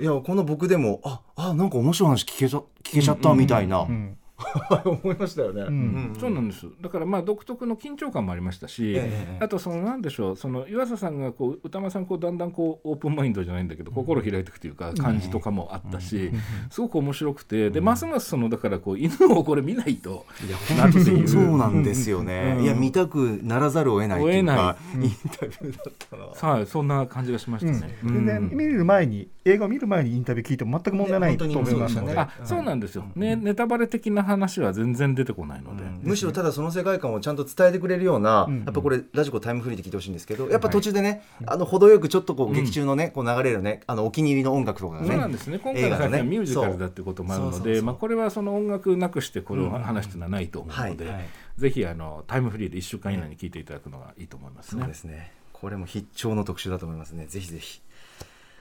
[0.00, 4.16] いやこの僕でもああなんか面白い話聞けちゃ聞けちゃったみたいな、うん
[4.84, 5.62] 思いましたよね。
[5.62, 6.14] ん。
[6.18, 6.66] そうなんです。
[6.80, 16.30] だからまあ独特の緊張感もありましたし、ええあとそのなんでしょうその湯浅さんがこう歌間さんこうだんだんこうオープンマインドじゃないんだけど心開いていくというか感じとかもあったし、
[16.70, 21.28] すごく面白くてでますますそのだからこう犬をこれ見ないといやなっていう。
[21.28, 22.56] そうなんですよね。
[22.58, 22.64] うん。
[22.64, 26.52] いや見たくならざるを得ないっていうか、インタビューだったな。
[26.52, 27.96] はいそんな感じがしましたね。
[28.04, 32.18] 全然見る前に映画を見る前にインタビュー聞いても全く問題ないと思いますので、ね。
[32.18, 38.64] あそうなんですよ、ね、ネタバレ的な話は全然出てこないので、むしろただその世界観をちゃんと伝えてくれるような、ん。
[38.64, 45.58] やっぱこれラジコタイムフリーで聞いてほしいんですけどやっぱ途中でね、あの程よくちょっとこう劇中のね、こう流れるねあのお気に入りの音楽とかがねそうなんですね。
[45.58, 51.14] 今回の作品はミュージカルだってこともあるのでまあこれはその音楽なくしてこれを話していうのはないと思うので、はい。
[51.14, 51.24] はい。
[51.56, 54.86] ぜひあのタイムフリーで1週間以内に聞いていただくのがいいと思いますそうね。
[54.88, 55.32] ですね。
[55.52, 57.26] これも必聴の特集だと思いますね。
[57.26, 57.80] ぜひぜひ。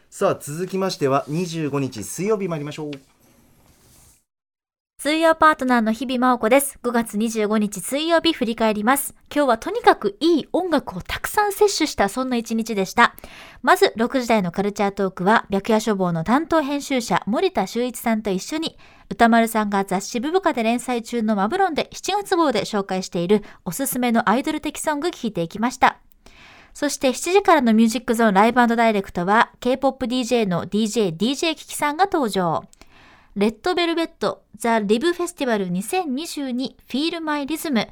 [0.09, 2.91] さあ続きましては25日水曜日参りましょう
[5.05, 6.79] 水曜パートナーの日々真央子です。
[6.81, 9.13] 5月25日水曜日振り返ります。
[9.31, 13.13] 今日はとにかくいい音楽をたくさん摂取したそんな一日でした。
[13.61, 18.79] まず6時台のカルチャートークは白夜書房の担当編集者森田修一さんと一緒に
[19.11, 25.99] 歌丸さんが雑誌ブブカで連載中のマブロンで7月号で紹介しているおすすめのアイドル的ソング聞いていきました。
[26.73, 32.63] そして7時からのミュージックゾーンライブダイレクトは K-POP DJ の DJ DJ キキさんが登場。
[33.35, 37.85] レッドベルベットザ・リブフェスティバル2022 Feel My Rhythm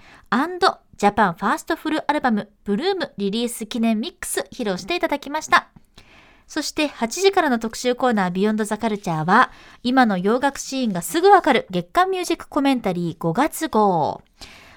[0.96, 5.68] ジャパンファーストフルアルバムブルームリリース記念ミックス披露していただきました。
[6.48, 9.52] そして8時からの特集コーナービヨンドザカルチャーは
[9.84, 14.22] 今の洋楽シーンがすぐわかる月刊ミュージックコメンタリー5月号。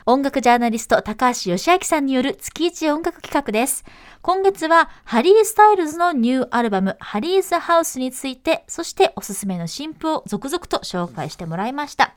[0.08, 3.84] 音楽ジャーナリスト高橋芳朗さんによる月一音楽企画です。
[4.22, 12.14] 今月はハリー・スタイルズのニューアルバムハリーズ・ハウスについて、そしておすすめの新譜を続々と紹介してもらいました。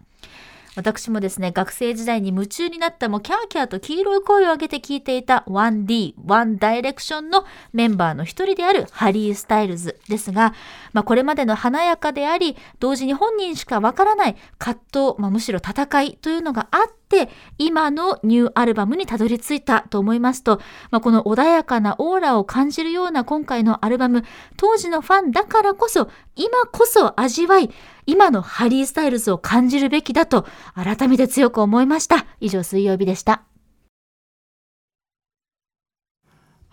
[0.76, 10.54] 私もですね、学生時代に夢中になったもキャーキャーと黄色い声を上げて聞いていた 1D、One Direction のメンバーの一人であるハリー・スタイルズですが、
[10.94, 24.24] まあ、これまでの華やかであり、同時に本人しかわからない葛藤、まあ、むしろ戦いというのがあって、今のニューアルバムにたどり着いたと思いますと、まあ、この穏やかなオーラを感じるような今回のアルバム、
[24.56, 27.72] 当時のファンだからこそ、今こそ味わい、
[28.06, 30.46] 今のハリー・スタイルズを感じるべきだと
[30.76, 32.26] 改めて強く思いました。
[32.40, 33.49] 以上水曜日でした。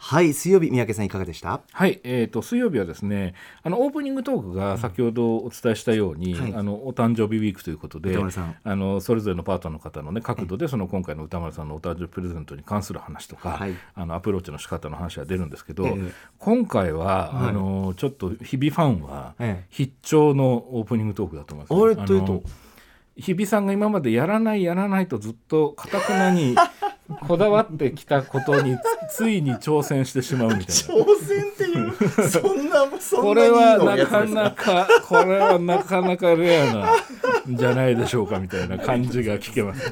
[0.08, 1.62] はい水曜日三宅さんいかがでした？
[1.72, 6.54] はい、えー、と水曜日はですねあのオープニングトークが先ほどお伝えしたように、はい。
[6.54, 13.74] あのお誕生日ウィークということであのそれぞれのパートナーの方の、ね、角度でその今回の歌丸さんのお誕生日プレゼントに関する話とか、はい。
[13.96, 16.12] あのアプローチの仕方の話が出るんですけど、ええ。
[16.38, 17.48] 今回は、はい。
[17.48, 19.66] あのちょっと日々ファンはええ。
[19.70, 22.32] 必聴のオープニングトークだと思います、あれというと？
[22.34, 22.42] の
[23.16, 26.54] 日比さんが今までやらないやらないとずっとかたくなに
[27.26, 28.76] こだわってきたことに
[29.10, 30.72] つ ついに挑戦してしまうみたいな。
[30.72, 36.86] 挑戦っていうそんなそこれはなかなかこれはなかなかレアな
[37.48, 39.90] んじゃないでしょうかみたいな感じが聞けます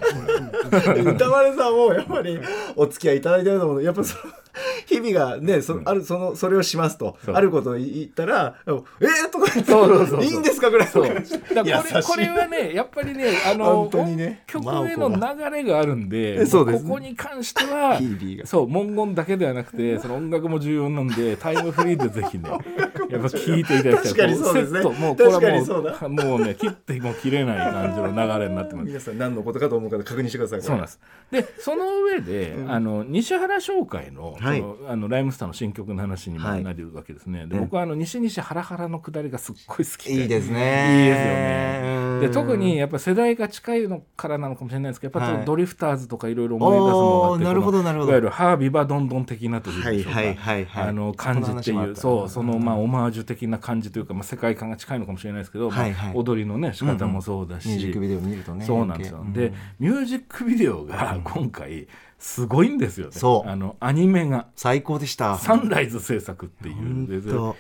[1.01, 2.41] 歌丸さんもやっぱり
[2.75, 3.83] お付き合いいただいてると思う。
[3.83, 4.33] やっぱその
[4.87, 7.17] 日々がねそ,、あるそのそれをしますと。
[7.33, 11.07] あることを言ったら「えー、とか言ってそうそういいんですか?」ぐらいのそう。
[11.07, 16.89] だからこれこれはねやっぱりねあのね曲への流れがあるんで、えそうですね。
[16.89, 17.99] ここに関しては
[18.45, 22.51] そう文言だけではなくてその音楽も重要なんでタイムフリーでぜひね
[23.11, 24.13] やっぱ聞いていただきたい。
[24.13, 24.81] 確かにそうですね。
[24.83, 28.87] もうこれはもうもうね切っても切れない感じの流れになってます。
[28.87, 31.01] 皆さん何のことかと思うから確認してくださいそうなんです。
[31.31, 34.65] で、その上で、あの西原商会の、はい。
[34.89, 37.47] あのライムスターの新曲の話にもはいなるわけですね。
[37.47, 40.23] で、うん僕はあの西西ハラハラの下りがすっごい好きで。
[40.23, 41.05] いいですね。
[41.05, 42.29] いいですよね。
[42.29, 48.11] で、特にややっぱ世代が近いのからなのかもしれないですけど、やっぱちょっはいとドリフターズとかいろいろ思い出すのがあって、おーなるほどなるほど。
[48.11, 50.89] いわゆるハービバどんどん的なというはいはいはいはい。
[50.89, 55.93] あの感じっていう、そうそのまあオマージュ的な感じというか、まあ世界観が近いのかもしれないですけど、まあはい。
[55.95, 59.41] はい踊りのね仕方もそうだし、ミュージックビデオ見るとねそうなんですよ、余計。
[59.49, 61.89] でミュージックビデオが今回
[62.25, 63.13] すごいんですよね、
[63.45, 64.47] あのアニメが。
[64.57, 65.37] 最高でした。
[65.37, 67.23] サンライズ制作っていう。
[67.23, 67.55] ちょ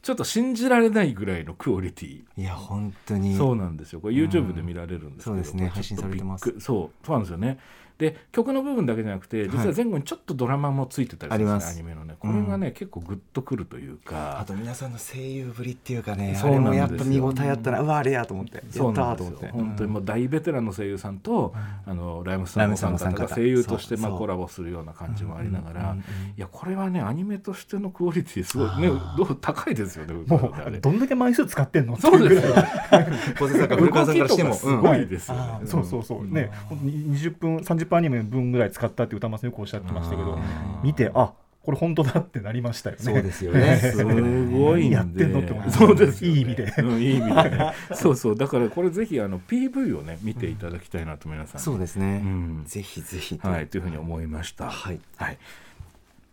[0.00, 2.22] ちょっと信じられないぐらいのクオリティ。
[2.38, 3.36] いや本当に。
[3.36, 4.00] そうなんですよ。
[4.00, 5.68] これ YouTube で見られるんですけど、そうですね。
[5.68, 6.54] 配信されてます。
[6.58, 7.06] そう。
[7.06, 7.58] そうなんですよね
[7.98, 11.74] で曲の部分だけじゃなくて実は前後にちょっとドラマもついてたりするんですね、あります。
[11.74, 12.16] アニメのね。
[12.18, 18.56] これがね、結構グッとくるというかあと皆さんの声優ぶりっていうかねそうあれもやっぱ見応えあったなうわあれやと思って。
[18.56, 19.38] やそうなんですよ。
[19.52, 21.54] 本当にもう大ベテランの声優さんと、
[21.86, 23.36] あのライムスターのライムスターの方方が。
[23.36, 26.02] 声優としてまあコラボするような感じもありながら、うんうんうん
[26.36, 32.54] いやこれはねアニメとしてのクオリティすごいねどう高いですよねもうどんだけ枚数使ってんのそうですよ。
[33.38, 34.54] 小瀬坂古川さんからしても。
[34.54, 35.66] すごいですよね。
[35.66, 36.26] そうそうそう。
[36.26, 40.38] ね、ほんとに20分30分アニメ分ぐらい使ったって歌丸さんよくおっしゃってましたけど
[40.82, 43.02] 見てあこれ本当だってなりましたよね。
[43.04, 43.76] そうですよね。
[43.76, 45.78] すごいやってんのって思います。
[45.78, 46.26] そうです。
[46.26, 46.74] いい意味で。
[46.78, 47.00] うん。
[47.00, 47.50] いい意味で。
[47.50, 48.36] ねそうそう。
[48.36, 52.64] だからこれぜひあの PV をね見ていただきたいなと皆さんにそうですね、うん。
[52.66, 53.38] ぜひぜひ。
[53.40, 54.70] はいというふうに思いました。
[54.70, 54.98] はい。
[55.16, 55.38] はい。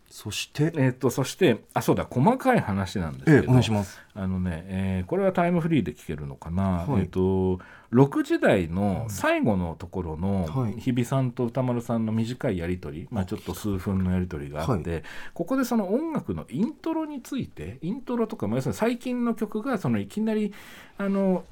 [0.08, 0.72] そして？
[0.74, 4.00] えー、とそしてあそうだ細かい話なんですけど、ええお願いします。
[4.14, 7.02] あのね、えーこれはタイムフリーで聞けるのかな、はい。
[7.02, 7.60] えー、と
[7.92, 10.74] 6時台の最後のところのはい。
[10.74, 15.00] 日比さんと歌丸さんの短いやり取り、まあ、ちょっと数分のやり取りがあって、は
[15.34, 20.52] ここでその音楽のイントロについてイントロとか、まあ、要するに最近の曲がそのいきなり
[21.00, 21.44] あの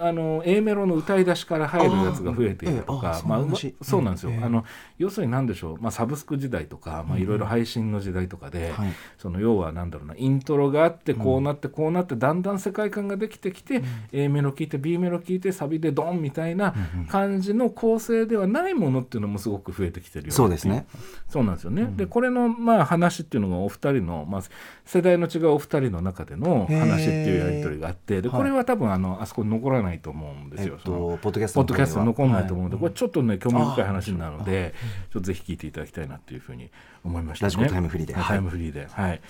[0.00, 3.40] あの A メロの歌い出しから入るやつが増えているとかまあ
[3.82, 4.64] そうなんですよ、ええあの
[4.96, 8.92] 要するに何でしょう、まあ、サブスク時代とか、まあ、いろいろ配信の時代とかで、はい。
[9.18, 16.74] その要はなんだろうなイントロがあってこうなってこうなってだんだん世界観ができてきて、A メロ聴いて B メロ聴いてサビでドンみたいな
[17.08, 20.86] 感じの構成ではないものっていうのもすごく増えてきてるよそうですね。
[21.28, 24.42] そうなんですよね、でこれのまあ話っていうのがお二人の、まあ、
[24.84, 30.78] 世代の違うお二人の中での話っていうやり取りがあってではいこれは多分あのあそこに残らないと思うんですえっよ。
[30.82, 34.74] そのとポッドキャストポッドキャストに残んないとう思うので、これちょっとね興味深い話になるので、
[35.12, 36.70] ちょっとぜひ聞いていただきたいなっていうふうに
[37.04, 37.52] 思いましたね。
[37.52, 38.14] ラジコタイムフリーで。
[38.14, 38.24] はい。
[38.24, 39.20] タイムフリーで、はい。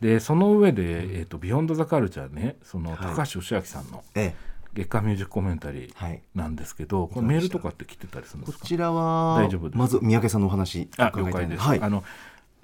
[0.00, 2.98] でその上で、えっ、とビヨンドザカルチャーね、そのはい。
[2.98, 4.34] 高橋義明さんのえ
[4.74, 6.22] 月間ミュージックコメンタリーはい。
[6.34, 8.58] なんですけど、これメールとかって来てたりするんですか？
[8.60, 9.78] こちらは大丈夫です。
[9.78, 11.80] まず三宅さんのお話あ伺いたい了解です、はい。
[11.80, 12.02] あの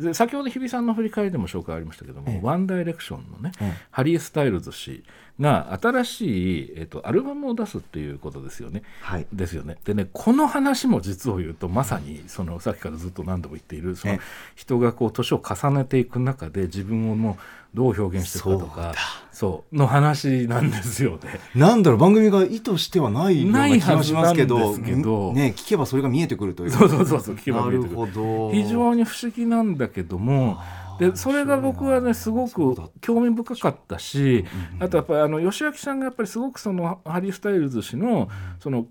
[0.01, 2.41] で先ほど日比さんの振り返りでも紹介ありましたけども、ええ。
[2.41, 3.87] ワンダイレクションのね、ええ。
[3.91, 5.03] ハリー・スタイルズ氏
[5.41, 8.83] が新しい、えっとアルバムを出すっていうことですよね。
[9.01, 9.27] はい。
[9.33, 9.77] ですよね。
[9.85, 14.21] でねこの話も実を言うとまさにそのさっきからずっと何度も言っているそのええ。
[14.55, 17.37] 人がこう年を重ねていく中で自分をもう
[17.75, 18.95] どう表現していくかとか
[19.31, 21.39] そうの話なんですよね。
[21.55, 24.75] なんだろう番組が意図してはないような気がしますけど。
[24.75, 26.71] すけどね聞けばそれが見えてくるという。
[26.71, 28.51] そうそうそうそう聞けば見えてくるほど。
[28.53, 30.59] 非常に不思議なんだけども
[30.99, 34.45] でそれが僕はねすごく興味深かったし
[34.81, 38.29] あとやっぱりあの吉明さんがやっぱりすごくそのハリー・スタイルズ氏の
[38.59, 38.87] その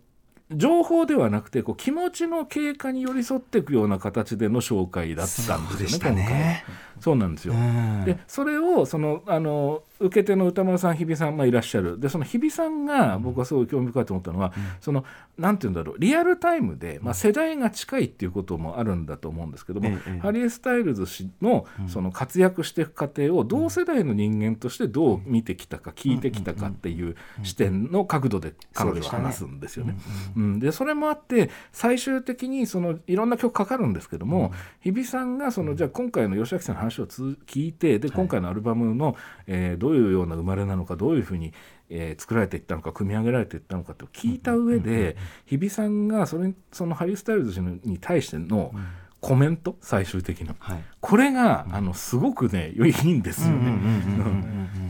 [0.51, 6.63] 情報ではなくてこう気持ちの経過に寄り添っていくような形での紹介だったんですよねね
[6.99, 7.53] そうなんですよ。
[7.53, 11.99] うんでそれをそのあの受け手の歌丸さん日比さん、まあ、いらっしゃる。
[11.99, 15.03] でその日比さんが僕はすごい興味深いと思ったのは、その
[15.37, 29.97] なんて言うんだろうリアルタイムで、まあ、世代が近いっていうこともあるんだと思うんですけども、ええハリー・スタイルズ氏のその活躍していく過程を同世代の人間としてどう見てきたか聞いてきたかっていう視点の角度で彼女は話すんですよね。
[30.35, 30.59] うん。
[30.59, 41.53] でそれもあって最終的にそのいろんな曲かかるんですけども、日比さんがそのじゃあ今回の吉明さんの話をつ聞いてで今回のアルバムの、えーどういうような生まれなのかどういうふうに、
[41.89, 48.73] えー作られていったのか組み上げられていったのかと聞いた上で、日比さんがそれそのハリー・スタイルズ氏に対しての
[49.19, 50.55] コメント最終的な。
[50.59, 50.83] はい。
[51.01, 53.71] これが、あのすごくねいいんですよね。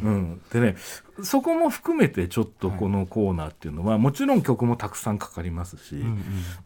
[0.04, 0.76] うんでね
[1.24, 6.04] そこも含めてちょっとこのコーナーっていうのは、もちろん曲もたくさんかかりますし、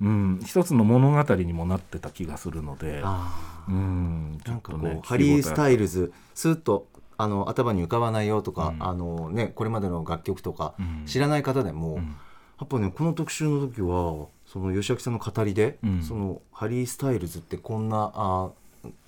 [0.01, 8.83] うん一つの物語にもなってた気がするので、あうん、ちーなんかょっとハリー・スタイルルズスーッとあの頭に浮かばないよとか、うん。
[8.83, 11.05] あのねこれまでの楽曲とかうん。
[11.05, 12.15] 知らない方でも、ん。
[12.59, 16.03] やっぱねこの特集の時はその吉明さんの語りで、うん。
[16.03, 18.49] そのハリー・スタイルズってこんなあ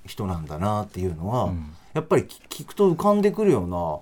[0.05, 1.73] 人なんだなっていうのは、うん。
[1.93, 3.99] やっぱり聞聞くと浮かんでくるような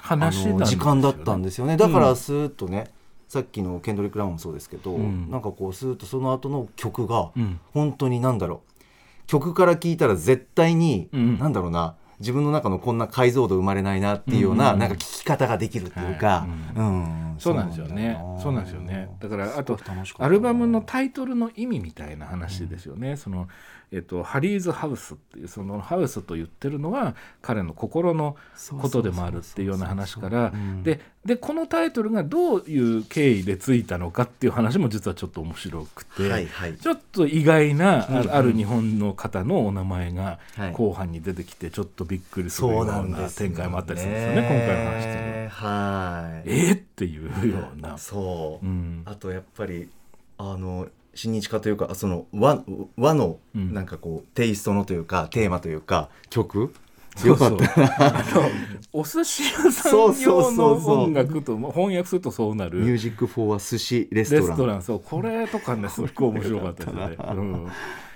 [0.00, 0.64] 話ね。
[0.64, 1.76] 時間だったんですよね。
[1.76, 2.92] だからスーッとね、
[3.26, 5.28] さっきのケンドリック・ラマーもそうですけど、うん。
[5.28, 7.58] なんかこうスーッとその後の曲がうん。
[7.74, 9.26] 本当になんだろう。
[9.26, 11.38] 曲から聴いたら絶対に、うん。
[11.40, 16.78] なんだろうな自分の中のこんな解像度生まれないなっていうような、うんなんか聞き方ができるっていうか、はい。
[16.78, 17.36] うん。
[17.38, 18.20] そうなんですよね。
[18.36, 19.10] だそうなんですよね。
[19.20, 19.78] だからあと
[20.18, 23.48] アルバムのタイトルの意味みたいな話ですよね、その
[23.90, 28.36] えっと、ハリーズ・ハウスっていうそのハウスと言ってるのは彼の心の
[28.80, 30.52] ことでもあるっていうような話から。
[30.54, 30.82] うん。
[30.82, 36.74] ででこのタイトルがどういう経緯でついたのかっていう話も実はちょっと面白くて、はいはい。
[36.74, 45.50] ちょっと意外なあある日本の方のお名前がはい後半に出てきてちょっとびっくりするよそううな展開もあったりするんですよね今回の話っていうのは。
[45.50, 46.42] はい。
[46.46, 47.98] えーっていうような。
[47.98, 49.02] そう、うん。
[49.04, 49.90] あとやっぱり
[50.38, 52.62] あの親日家というかその和
[52.96, 53.74] 和のうん。
[53.74, 56.72] なんかこう、テイストのというかテーマというか曲
[57.18, 57.58] そうそう
[57.98, 58.48] あの
[58.92, 64.56] お寿司屋さん用の音楽とまあ翻訳するとそうなミューるジック・フォー・寿司レスレトラン。
[64.56, 64.82] ストラン。
[64.82, 66.96] そうこれとかねすっごい面白かったです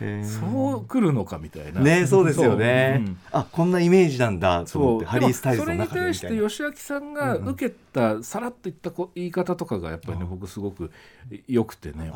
[0.00, 1.80] ね、 そう来るのかみたいな。
[1.80, 3.06] ねそうですよね、そう。
[3.06, 4.96] うんあこんなイメージなんだと思そう。
[4.98, 10.90] ってハリー・スタイルそれに対したて吉明さんが受けた、さらっと言ったこ言い方とかがやっぱりね僕すごく
[11.46, 12.10] 良くてね、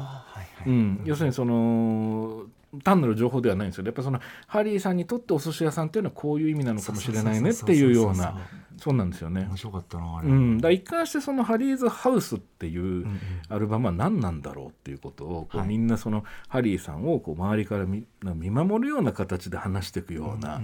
[0.67, 2.45] うん、要するにその
[2.83, 3.85] 単なる情報ではないんですよ。
[3.85, 8.39] やっぱそのハリーさんにとってお寿司屋さんっていうのはこういう意味なのかもしれないねっていうような
[8.79, 9.47] そうなんですよね。
[9.49, 9.57] 面。
[9.57, 15.69] 白かったなあれ、うん、だ一貫してその「ハリーズ・ハウス」っていううんアルバムは何なんだろうっていうことをこうはい。
[15.69, 20.61] みんなそのハリーさんをこう周りから見見守るような形で話していくような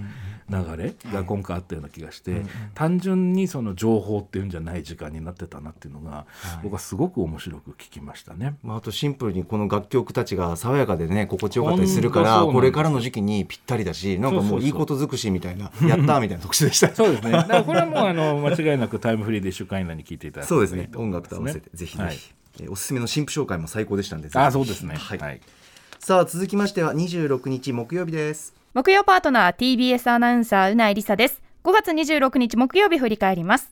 [0.49, 2.43] 流れが今回あったような気がして
[2.73, 6.25] 単純にその情報っていうんじゃない時間になってたなっていうのが
[6.63, 8.57] 僕はすごく面白く聞きましたね。
[8.63, 14.61] まあ、あとシンプルにこの楽曲たちが爽やかでね心地よかったりするからこれからの時期にぴったりだしなんかもそう。
[14.61, 16.89] いいこと尽くしみたいなやったーみたいな特集でした。
[16.95, 17.31] そうですね。
[17.31, 20.89] だからこれはもうあの間違いなくタイムフリーで1週間以内に聞いていただくそうですね。
[20.95, 22.15] 音楽と合わせてぜひぜひ、はい。
[22.15, 24.45] えーおすすめの新婦紹介も最高でしたんでぜひ。
[24.45, 24.95] あ、そうですね。
[24.95, 25.17] はい。
[25.17, 25.41] はい。
[25.97, 28.53] さあ続きましては26日木曜日です。
[28.75, 31.41] 木曜パートナー TBS アナウンサーうないりさです。
[31.63, 33.71] 5月26日木曜日振り返ります。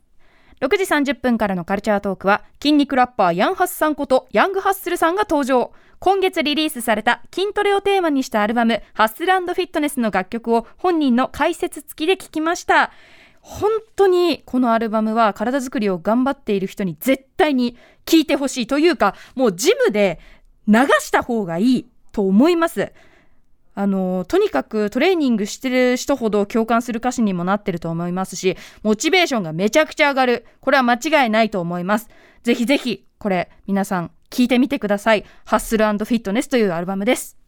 [0.61, 5.71] 6時30分からのカルチャートークは筋肉ラッパーヤンハッスさんことヤングハッスルさんが登場。
[6.03, 12.91] 今月リリースされた筋トレをテーマにしたアルバムハッスルフィットネスの楽曲を本人の解説付きで聴きました
[13.41, 17.75] 本当にこのアルバムは体作りを頑張っている人に絶対に
[18.05, 20.19] 聴いてほしいというかもうジムで
[20.67, 22.93] 流した方がいいと思います。
[23.73, 30.45] あのとにかくトレーニングしてる人ほど共感する歌詞にもなってると思いますしモチベーションがめちゃくちゃ上がる。
[30.59, 32.09] これは間違いないと思います。
[32.43, 35.25] ぜひぜひこれ皆さん聞いてみてください。
[35.45, 37.40] ハッスルフィットネスというアルバムです。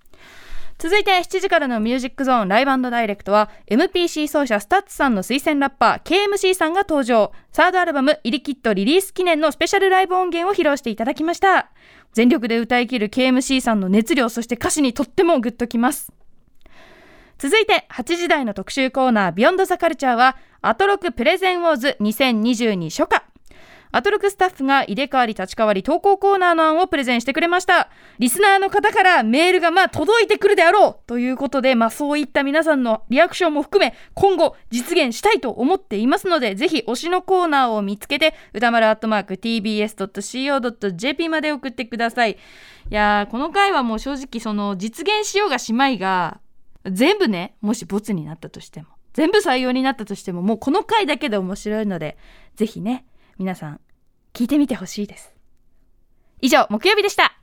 [0.83, 7.31] 続いて7時からのミュージックゾーンライブダイレクトは MPC 奏者 STUTSさんの推薦ラッパー KMC さんが登場。
[7.53, 11.71] サードアルバム「ILL KID」リリース記念のスペシャルライブ音源を披露していただきました。
[12.11, 16.11] 全力で歌い切る KMC さんの熱量そして歌詞にとってもグッときます。
[17.37, 23.22] 続いて8時台の特集コーナー「ビヨンドザカルチャーはアトロクプレゼンウォーズ2022初夏。
[23.93, 27.91] アトロクスタッフが入れ替わり立ち替わり投稿コーナーの案をプレゼンしてくれました。
[28.17, 42.31] リスナーの方からメールがまあ届いてくるであろうということで、まあ、そういった皆さんのリアクションも含め今後実現したいと思っていますのでぜひ推しのコーナーを見つけて歌丸アットマーク TBS.CO.JP まで送ってください。
[42.31, 42.35] い
[42.89, 46.39] やーこの回はもう正直その実現しようがしまいが
[46.89, 52.17] 全部ねもしボツになったとしても全部採用になったとしてももうこの回だけで面白いので
[52.55, 53.05] ぜひね
[53.37, 53.79] 皆さん
[54.33, 55.33] 聞いてみてほしいです。
[56.41, 57.37] 以上木曜日でした。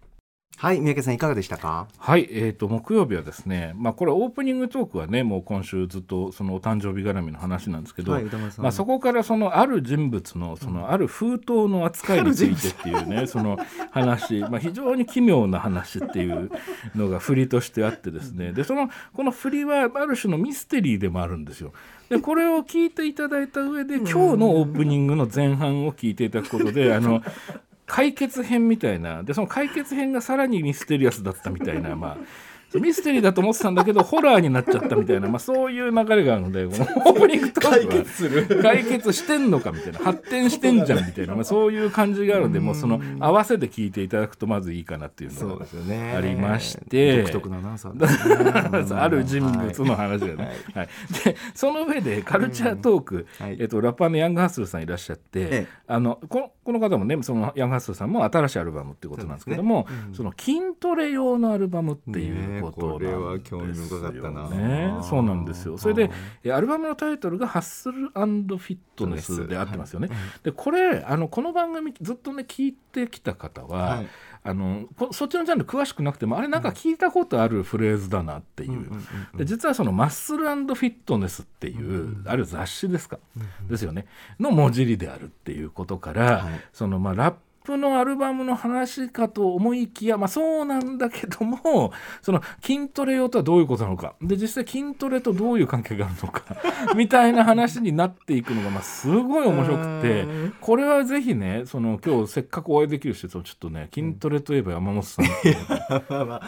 [0.61, 1.87] はい三宅さんいかがでしたか？
[1.97, 8.25] はい、えー、と木曜日はですね、まあ、これオープニングトークはねもう今週ずっとそのお誕生日絡みの話なんですけど、はい
[8.59, 13.57] まあ、そこからそのある人物のそのある封筒の扱いについてっていうねその
[13.91, 16.51] 話、まあ、非常に奇妙な話っていう
[16.95, 18.53] のが振りとしてあってですね。
[18.53, 21.73] でそのこの振りはある種のミステリーでもあるんですよ。
[22.11, 27.23] でこれを聞いていただいた上で今日のオープニングの前半を聞いていただくことであの
[27.91, 29.25] 解決編みたいな。
[29.25, 32.19] でその解決編がさらにミステリアスだったみたいなまあ
[32.79, 37.73] ミステリーだと思ってたんだけどホラーになっちゃったみたいな、まあ、そういう流れがあるのでこのオープニングトークは。
[37.73, 38.63] 解決する。
[38.63, 45.67] 解決してんのかみたいな発展してんじゃんみたいな、まあ、そういう感じがあるのでもうその合わせて聞いていただくとまずいいかなっていうのが
[46.17, 47.23] ありまして。
[47.23, 50.89] 独特なアナウンサー ある人物の話だよね、はい。
[51.25, 53.57] でその上でカルチャートーク、はい。
[53.59, 55.67] えっと、ラッパーのヤングハッスルさんいらっしゃって、ええ。
[55.87, 64.49] あのこのこの方もねそのヤングハッスルさんも新しいアルバムっていうことなんですけどもそ,、の筋トレ用のアルバムっていうねこれは興味深かったな。
[64.49, 64.93] ね。
[65.03, 65.79] そうなんですよ。
[65.79, 66.11] それで
[66.45, 70.09] えアルバムのタイトルが「ハッスルフィットネス」であってますよね、
[70.43, 74.09] でこれあのこの番組ずっとね聞いてきた方は、はい。
[74.43, 78.89] あのこそっちのジャンル詳しくなくてもあれなんか聞いたことあるフレーズだなっていう、
[79.37, 83.19] で実はそのマッスルフィットネスっていう、ある雑誌ですか、
[83.69, 84.07] ですよね。
[84.39, 86.61] の文字りであるっていうことから、はい。
[86.73, 87.39] そのまあラップ
[87.77, 91.93] のアルバムの話かと思いきや、まあ、そうなんだけども
[92.23, 94.15] その筋トレ用とはどういうことなのか。
[94.21, 96.43] で実際筋トレとどういう関係があるのか
[96.97, 100.27] みたいな話になっていくのが、まあ、すごい面白くて
[100.61, 105.27] これはぜひねその今日せっかくお会いできる人とちょっとね筋トレといえば山本さん
[106.09, 106.43] まあまあ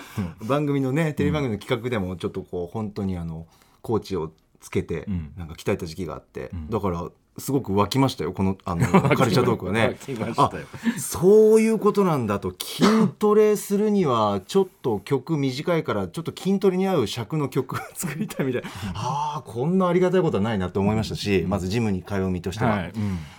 [0.45, 3.47] 番組のねテレビ番組の企画でもちょっとこう本当にあの
[3.83, 4.33] コーチを
[4.63, 5.33] つけてうん。
[5.37, 6.71] なんか鍛えた時期があって、ん。
[6.71, 9.89] だからすごく湧きましたよこの あのカルチャートークはね。
[9.89, 10.43] 湧きました。
[10.43, 10.66] よ
[10.97, 18.68] あそういうことなんだと筋トレするにはちょっと曲短いからちょっと筋トレに合う尺の曲を作りたいみたいな。
[18.95, 22.93] ああこんなありがたいことはないなと思いましたしまずジムに通う身としては、はい。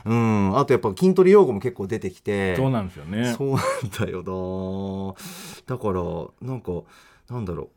[0.05, 0.49] うん。
[0.49, 2.55] うん、あとやっぱ筋トレ用語も結構出てきて。
[2.55, 3.33] そうなんですよね。
[3.37, 3.59] そうなん
[3.91, 5.15] だよ
[5.67, 6.71] なだからなんか
[7.29, 7.69] なんだろう。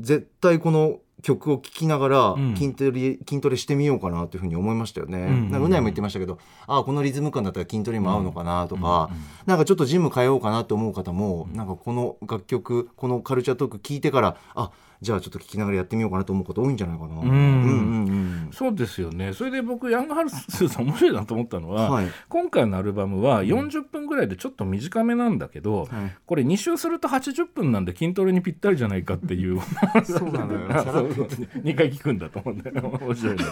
[0.00, 2.56] 絶対この曲を聴きながらうん。
[2.56, 5.18] 筋トレ、筋トレしてみようかなというふうに思いましたよね。
[5.18, 17.20] んうんなんかうないも言ってましたけど、ああこのリズム感だったら筋トレにも合うのかなとか、うんうんなんかちょっとジム通おうかなと思う方も、なんかこの楽曲このカルチャートーク聞いてからあじゃあちょっと聴きながらやってみようかなと思う方多いんじゃないかな。
[17.20, 17.28] うん。
[17.28, 19.32] うんうんそうですよね。
[19.32, 22.06] それで僕ヤングハルスさん面白いなと思ったのは、はい。
[22.28, 25.88] 今回のアルバムは40分ぐらいでちょっと短めなんだけど、はい。
[26.24, 29.60] これ2周すると80分なんで筋トレにぴったりじゃないかっていう。
[30.04, 30.68] そうなのよ。
[31.64, 32.98] 2回聞くんだと思うんだよ。
[33.00, 33.44] 面白いな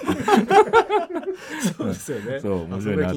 [1.76, 2.40] そうですよね。
[2.40, 3.12] そう面白いな。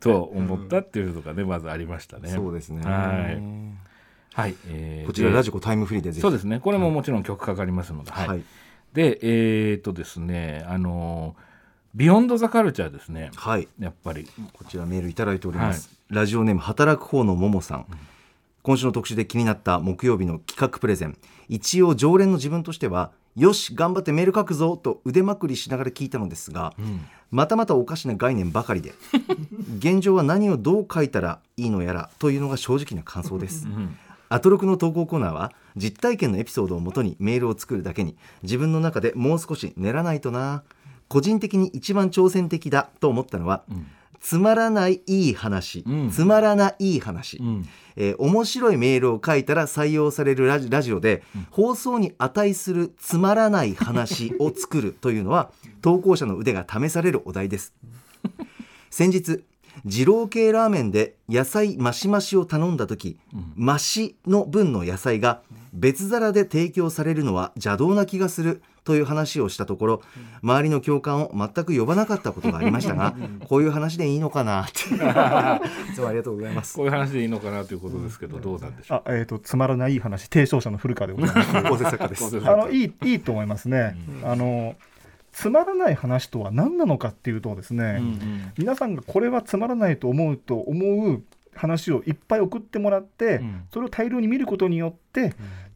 [0.00, 0.22] と。
[0.22, 2.28] 思ったっていうのがねまずありましたね。
[2.28, 2.82] そうですね。
[2.84, 3.93] はい
[4.34, 6.20] はい、えーこちらでラジコタイムフリーでぜひ。
[6.20, 6.60] そうですね。
[6.60, 8.28] これももちろん曲かかりますので、はい。
[8.28, 8.42] はい。
[8.92, 11.34] でえー、っとですねあの
[11.94, 13.30] ビヨンドザカルチャーですね。
[13.36, 13.68] はい。
[13.78, 14.28] やっぱり。
[14.52, 17.86] こちらメールいただいております、ラジオネーム働く方のももさん、
[18.62, 21.16] 今週の特集で気になった木曜日の企画プレゼン。
[21.48, 26.72] 一応常連の自分としてはよし頑張ってメール書くぞと腕まくりしながら聞いたのですが、
[27.30, 28.94] またまたおかしな概念ばかりで
[29.78, 33.66] 現状は何をどう書いたらいいのやらというのが正直な感想です、
[34.34, 40.64] アトロクの投稿コーナーは実体験のエピソードをもとにメールを作るだけに自分の中でもう少し練らないとな。
[41.06, 43.62] 個人的に一番挑戦的だと思ったのは、
[44.18, 46.10] つまらないいい話、うん。
[46.10, 47.68] つまらない話、うん。
[47.94, 57.72] えー面白いメールを書いたら採用されるラジラジオで、放送に値するつまらない話を作るというのは投稿者の腕が試されるお題です。
[58.90, 59.44] 先日
[59.84, 63.18] 二郎系ラーメンで野菜マシマシを頼んだ時、
[63.56, 70.02] マシの分の野菜が別皿で提供されるのは邪道な気がするという話をしたところ
[70.42, 73.14] 周りの共感を全く呼ばなかったことがありましたが
[73.48, 74.94] こういう話でいいのかなって。
[75.90, 76.76] いつもありがとうございます。
[76.76, 79.02] こういう話でいいのかなということですけどどうなんでしょう？
[79.06, 81.52] あ、えっ、とつまらない話提唱者の古川でございます。
[81.64, 82.36] 構成作家です。
[82.46, 83.96] あのいいいいと思いますね。
[84.22, 84.76] あの
[85.34, 88.52] つまらない話とは何なのかっていうとですね、うんうん。
[88.56, 91.24] 皆さんがこれはつまらないと思うと思う
[91.56, 93.64] 話をいっぱい送ってもらって、うん。
[93.72, 95.03] それを大量に見ることによって、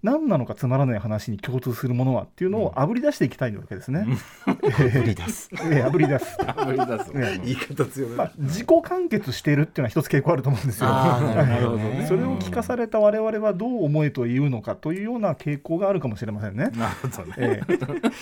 [0.03, 4.07] 何なのかつまらない話に共通するものはっていうのをあぶり出していきたいわけですね。
[4.47, 4.69] あぶ
[5.05, 5.51] り出す。
[5.71, 6.39] ええあぶり出す。
[6.47, 10.89] あぶり出すええ言い方強めまあ、自己完結しているっていうのは一つ傾向あると思うんですよ。
[10.89, 16.71] なるほどね それを聞かされた我々はどう思えと言うのかというような傾向があるかもしれませんね。
[16.77, 17.79] なるほどねええ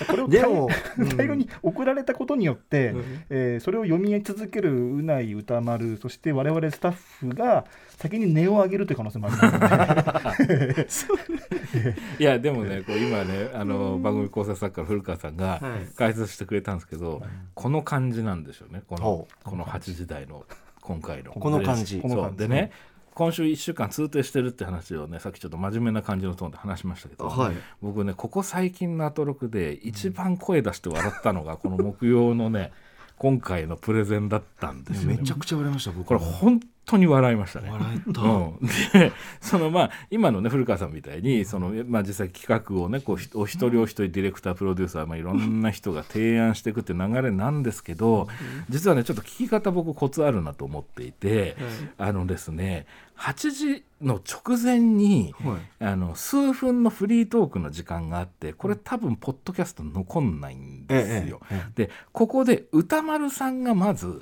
[0.07, 2.95] これをでも大大量に送られたことによって、
[3.29, 7.64] えーそれを読み続けるうない歌丸そして我々スタッフが
[7.97, 15.86] 先に値を上げるという可能性もありますので いやでもねこう今ねあの番組構成作家の古川さんがはい。
[15.97, 17.22] 解説してくれたんですけど、
[17.55, 18.82] この感じなんですよね。
[18.86, 20.44] このほこの8時台の
[20.80, 21.32] 今回の。
[21.32, 22.01] この感じ。
[22.01, 22.38] この感じ。
[22.38, 22.49] そう。
[22.49, 22.70] でね
[23.14, 27.57] 今週1週間通底してるって話をねさっきちょっと真面目な感じのトーンで話しましたけど、はい。
[27.80, 32.72] 僕ねここ最近のアトロクで一番声出して笑ったのがこの木曜のね
[33.16, 37.70] 今回のプレゼンだったんですよ、ね、めちゃくちゃ笑いました僕これ本当に笑いましたね。
[37.70, 48.28] うん、でそのまあ今のね古川さんみたいにその、まあ、実際企画をねこうひお一人お一人ディレクタープロデューサー、まあ、いろんな人が提案していくって流れなんですけど
[48.68, 51.57] 実はねちょっと聞き方僕コツあるなと思っていて、
[51.99, 52.87] あのですね
[53.19, 55.85] 8時の直前に、はい。
[55.85, 61.41] あの数分のフリートークの時間があってこれ多分ポッドキャスト残んないんですよ。
[61.51, 64.21] えでここで歌丸さんがまず、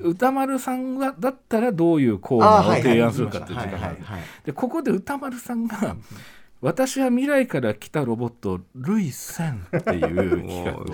[0.00, 3.96] 歌丸さんがだったらどういうコーナーを提案するかっていう時間がある。
[4.44, 5.96] でここで歌丸さんが
[6.62, 10.84] 「私は未来から来たロボットルイセン」っていう企画を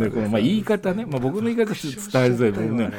[0.00, 1.74] ねで このまあ言い方ね、まあ、僕の言い方伝え
[2.28, 2.90] づらい。
[2.90, 2.92] ね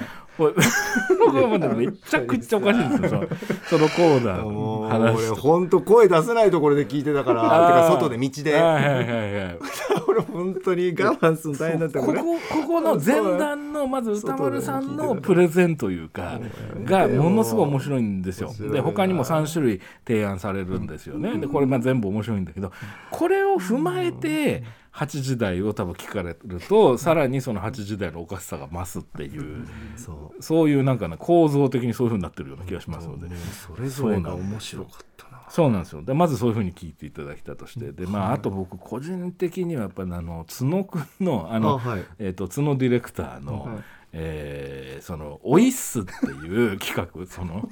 [1.76, 3.28] めちゃくちゃおかしいんですよ
[3.70, 5.42] そのコーナーのもう俺話とか。
[5.42, 8.54] 本当声出せないところで聞いてたからてか外で道で。
[8.54, 9.58] はいはいはいはい
[10.08, 16.40] 俺本当に我慢するの大変だったここここの前段のまず歌丸さんのプレゼンというか
[16.84, 18.54] がものすごい面白いんですよ。
[18.72, 21.38] で他にも3種類提案されるんですよね。
[21.38, 22.72] でこれまあ全部面白いんだけど
[23.12, 24.64] これを踏まえて
[24.98, 29.68] 8時台を多分聞かれるとさらにその8時台のおかしさが増すっていう。
[29.96, 30.44] そう。
[30.44, 33.30] そういうなんかね構造的にそういうふうになってるような気がしますので。
[33.36, 35.44] それぞれが面白かったな。
[35.50, 36.02] そうなんですよ。
[36.02, 42.06] でまずそういうふうに聞いていただきたとしてで、まあ、あと僕個人的にはやっぱりあの角くんのあのあはい。
[42.18, 43.78] えー、と角ディレクターの、はい
[44.14, 47.70] えーその「おいっす」っていう企画 その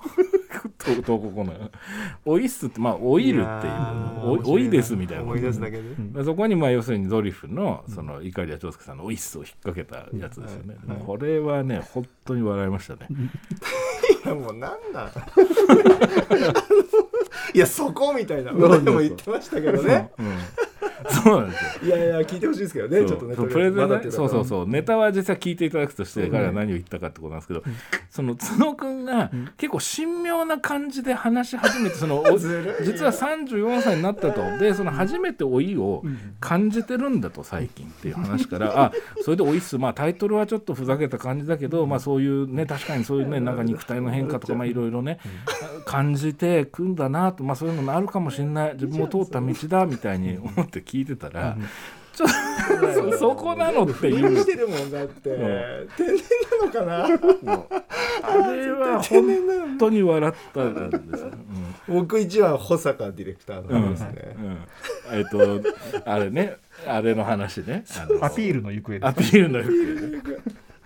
[0.77, 1.69] と投稿コーナー
[2.25, 3.73] 「おいっす」ってまあ「おいる」っていう
[4.47, 5.23] お「おいです」みたいな。
[5.23, 5.83] 思い出すだけで。
[5.97, 13.07] でそこにまあ要するにドリフのその碇谷長介さんの「おいっす」を引っ掛けたやつですよね、これはね本当に笑いましたね、
[14.25, 15.07] いやもうなんなん
[17.53, 18.51] いやそこみたいな。
[18.51, 20.11] 前も言ってましたけどね。
[20.17, 20.35] うん、
[21.23, 21.95] そうなんですよ。
[21.97, 23.81] いやいや聞いてほしいですけどねちょっとねプレゼンね。
[23.81, 24.67] まだっていそうそうそう。
[24.67, 27.63] ネタは実際聞いていただくとして彼は何を言ったかってことなんですけど、
[28.09, 32.23] その角君が結構神妙な感じで話し始めてその
[32.83, 34.57] 実は34歳になったと。
[34.57, 36.03] でその初めて老いを
[36.39, 38.91] 感じてるんだと最近っていう話からあ
[39.23, 39.77] それで老いっす。
[39.77, 45.19] まあタイトルはちょっとふざけた感じだけど、まあ、そういうね確かにそういうねなんか肉体の変化とかまあいろいろね
[45.85, 48.73] 感じてくんだなと、まあ、そういうのあるかもしれない。
[48.73, 51.57] 自分も通った道だみたいに思って聞いてたら、
[52.15, 52.29] ちょっ
[52.79, 54.37] とそそこなのっていう。
[54.37, 55.29] してるもんだって。
[55.31, 55.35] ん。
[55.97, 56.17] 天然
[56.61, 57.65] なのかな？
[58.23, 61.31] あれは本当に笑ったんですよ。
[61.87, 64.35] 僕一番保坂ディレクターうんのですね。
[64.37, 64.45] うん。
[64.45, 64.57] うん。
[65.11, 66.55] えっとあれね。
[66.87, 67.83] あれの話ね。
[68.21, 70.37] アピールの行方アピールの行方ね。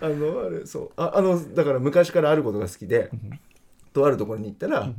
[0.02, 0.90] あのあれそう。
[0.96, 3.10] ああのだから昔からあることが好きで
[3.92, 4.90] とあるところに行ったら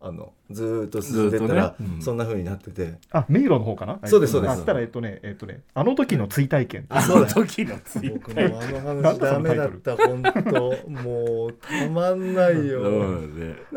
[0.00, 1.94] あのずーっと進んでったらずーっとね。
[1.96, 2.02] うん。
[2.02, 2.94] そんな風になってて。
[3.10, 3.98] あ迷路の方かな？
[4.04, 4.52] そうですそうです。
[4.52, 6.86] あったらえっとねえっとねあの時の追体験。
[6.88, 10.90] あの時のツイッ僕もあの話ダメだった本当。
[10.90, 12.82] もうたまんないよ。
[12.82, 12.92] そう
[13.28, 13.56] ね。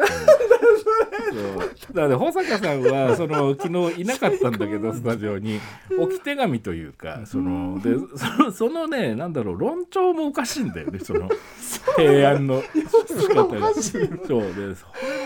[1.32, 1.36] そ
[1.92, 1.94] う。
[1.94, 5.60] だから保坂さんはその昨日いなかったんだけどスタジオに。
[5.98, 11.30] 置き手紙というかそのでそのそのねなんだろう論調もおかしいんだよねその
[11.98, 12.62] 提案の
[13.08, 13.74] 仕方が。
[13.74, 14.38] そうでそれ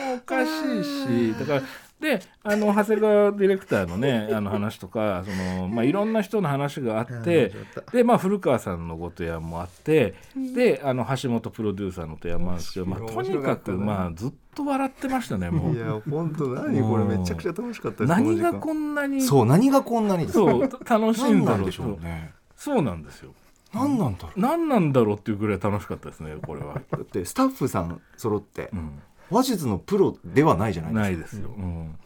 [0.08, 1.62] もおかしいしだから
[2.04, 7.54] であの長谷川ディレクターのねあの話とかその、まあ、いろんな人の話があって
[7.94, 22.34] で、まあ、古川さんのご提案もあってであの橋本プロデューサーの提案もあるんですけど、まあ、とにかく、まあ、ずっと笑ってましたねもいうや本当何これめちゃくちゃ楽しかったです何がこんなにそう何がこんなにそう楽しいんだろうでしょうね。
[22.58, 23.34] そうなんですよ
[23.74, 31.42] 何なんだろ何なんだろうっていうぐらい楽しかったですねこれは、うだってスタッフさん揃ってうん、話術のプロではないじゃないないですか。
[31.42, 32.00] ですよ、うん。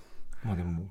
[0.44, 0.84] まあでも。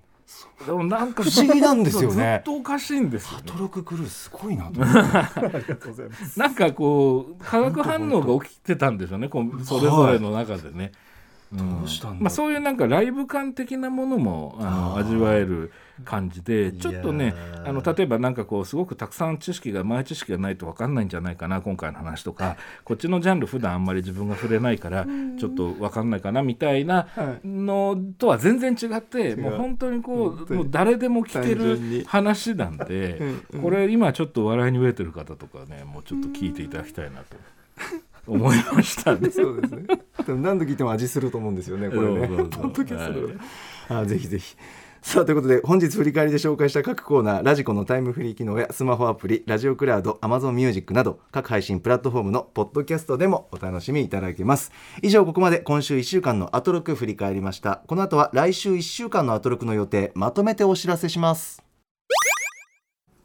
[0.67, 2.43] でもなんか不思議なんですよね。
[2.45, 4.99] ずっとおかしいんですよ、ね、トロククルーすごいなと思って。
[5.01, 6.39] ありがとうございます。
[6.39, 9.29] なんかこう化学反応が起きてたんでしょうね。
[9.29, 10.93] こうそれぞれの中でね、うん
[11.53, 12.23] どうしたんだ？
[12.23, 15.73] まあ、そういうなんかライブ感的なものもあの味わえる
[16.05, 17.35] 感じでちょっとね
[17.65, 22.57] あの例えばなんかこうすごくたくさん知識が前知識がないと分かんないんじゃないかな今回の話とか。
[22.85, 25.07] こっちのジャンル普段あんまり自分が触れないから
[25.39, 27.09] ちょっと分かんないかなみたいな
[27.45, 33.21] のとは全然違ってもう本当にこうもう誰でも聞ける話なんで
[33.61, 37.37] これ今ちょっと笑いに飢えてる方とかねもうちょっと聞いていただきたいなと
[38.27, 39.31] 思いましたね。
[39.31, 39.87] そうですね。
[40.29, 42.29] 何度聞いても味すると思うんですよねこれね。
[42.29, 43.35] ポッドキャストで
[43.89, 44.03] はい。
[44.03, 44.57] あぜひぜひ。
[45.07, 54.73] さあということで本日振り返りで紹介した各コーナーラジコのタイムフリー機能やスマホアプリラジオクラウド Amazon Music など各配信プラットフォームのポッドキャストでもお楽しみいただけます。
[55.03, 57.83] 以上ここまで今週1週間のアトロク振り返りました。
[57.87, 61.66] この後は来週1週間のアトロクの予定まとめてお知らせします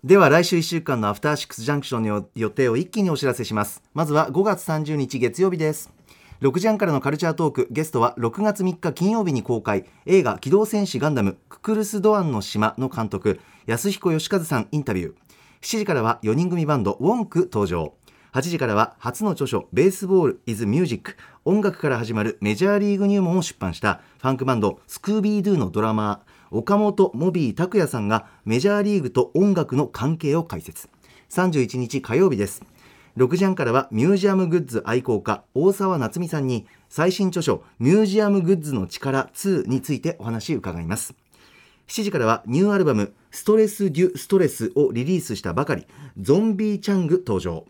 [0.03, 3.83] では来週1週間のアフターシックスジャンクションの予定を一気にお知らせします。
[3.93, 5.91] まずは5月30日月曜日です。
[6.41, 7.67] 6時半からのカルチャートーク。
[7.69, 9.85] ゲストは6月3日金曜日に公開。
[10.07, 13.39] 映画「機動戦士ガンダムククルス・ドアンの島」の監督。
[13.67, 15.13] 安彦義和さんインタビュー。
[15.61, 16.93] 7時からは4人組バンド。
[16.93, 17.93] ウォンク登場。
[18.33, 24.01] 8時からは初の著書「ベースボール・イズ・ミュージック」音楽から始まるメジャーリーグ入門を出版した。
[24.17, 24.79] ファンクバンド。
[24.87, 26.30] スクービードゥのドラマー。
[26.53, 30.89] 岡本モビー拓也さんがメジャーリーグと音楽の関係を解説。
[31.29, 32.61] 31日火曜日です。
[33.15, 41.15] 6時半からはミュージアムグッズ愛好家大沢夏美さんに最新著書ミュージアムグッズの力2についてお話を伺います。
[41.87, 45.87] 7時からはニューアルバムストレス・デュ・ストレスをリリースしたばかり
[46.19, 47.65] ゾンビーチャング登場。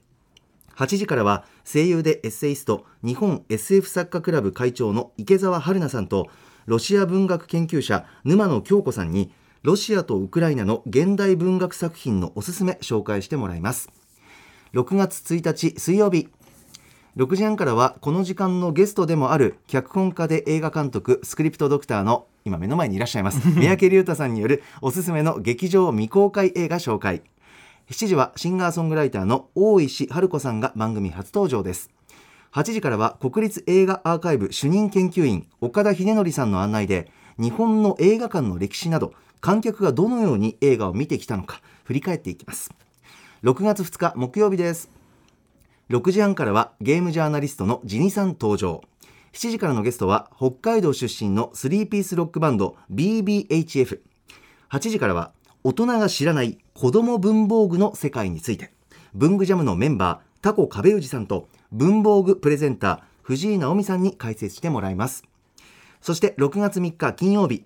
[0.75, 6.29] 8時からは声優でエッセイスト日本 SF 作家クラブ会長の池澤春菜さんと
[6.65, 9.31] ロシア文学研究者沼野京子さんに
[9.63, 13.89] ロシアとウクライナの現代文学作品のおすすめ紹介してもらいます。
[14.73, 16.29] 6月1日水曜日。
[17.17, 27.21] 6時半からはこの時間のゲストでもある脚本家で映画監督スクリプトドクターの今目の前にいらっしゃいます 三宅龍太さんによるおすすめの劇場未公開映画紹介。
[27.89, 31.89] 7時はシンガーソングライターの大石春子さんが番組初登場です
[32.53, 42.73] 8時からは国立映画アーカイブ主任研究員岡田秀則さんの案内で日本の映画館の歴史など観客がどのように映画を見てきたのか振り返っていきます。
[43.43, 44.89] 6月2日木曜日です。
[45.89, 48.81] 6時半からはゲームジャーナリストのジニさん登場。
[49.31, 53.97] 7時からのゲストは北海道出身の3ピースロックバンド BBHF8
[54.79, 55.31] 時からは
[55.63, 58.73] 大人が知らない子供文房具の世界について。
[59.13, 65.23] 文具ジャムのメンバー他故壁氏さんと文房具プレゼンターふじいなおみさんに解説してもらいます。
[66.01, 67.65] そして6月3日金曜日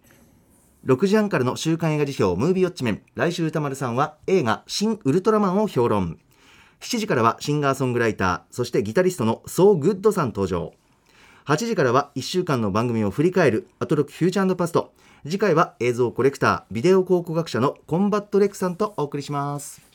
[0.85, 3.01] 6時半からの週刊映画時評ムービーウォッチメン。
[3.15, 6.19] 来週宇多丸さんは映画シン・ウルトラマンを評論。
[6.81, 10.73] 7時からはシンガーソングライターそしてギタリストのソーグッドさん登場。
[11.45, 14.93] 8時からは1週間の番組を振り返るアトロックフューチャーパスト。
[15.23, 19.94] 次回は映像コレクタービデオ考古学者のコンバット RECさんとお送りします。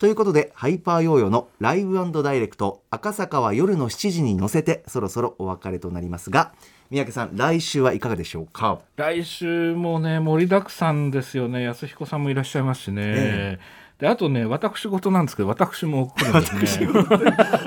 [0.00, 6.54] ということでハイパーヨーヨーのライブダイレクト赤坂は夜の7時に乗せてそろそろお別れとなりますが
[6.88, 8.80] 三宅さん来週はいかがでしょうか？
[8.96, 11.62] 来週もね盛りだくさんですよね。
[11.64, 13.58] 安彦さんもいらっしゃいますしね、え
[14.00, 16.88] であとね私事なんですけど私も来るんですね。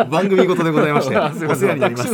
[0.09, 2.11] 番組事でございましてお世話になります。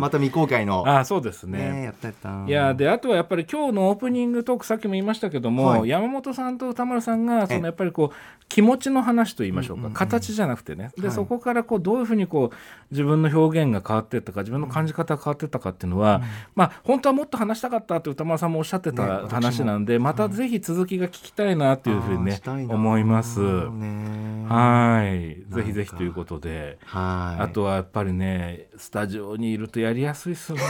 [0.00, 0.84] また未公開の。
[0.86, 1.70] あそうですね。
[1.70, 5.88] ねやったやったいやであとはやっぱり今日のオープニングトークさっきも言いましたけども、はい。
[5.88, 7.56] 山本さんと歌丸さんがそえ。
[7.56, 8.16] えのやっぱりこう
[8.48, 10.92] 気持ちの話と言いましょうか、形じゃなくてね。
[10.96, 11.14] で、はい。
[11.14, 12.56] そこからこうどういうふうにこう
[12.90, 16.22] 自分の表現が変わっていったか自分の感じ方が変わっていったかっていうのは、
[16.54, 23.40] まあ本当はもっと話したかったって歌丸さんもおっしゃってねた話なんで、またぜひ続きが聞きたいなっていうふうにね思います。
[23.40, 24.46] ね。
[24.48, 25.44] はい。
[25.52, 26.78] ぜひぜひということで。
[26.84, 27.42] はい。
[27.42, 30.64] あとはやっぱりねスタジオにいるとやりやすいっすよね。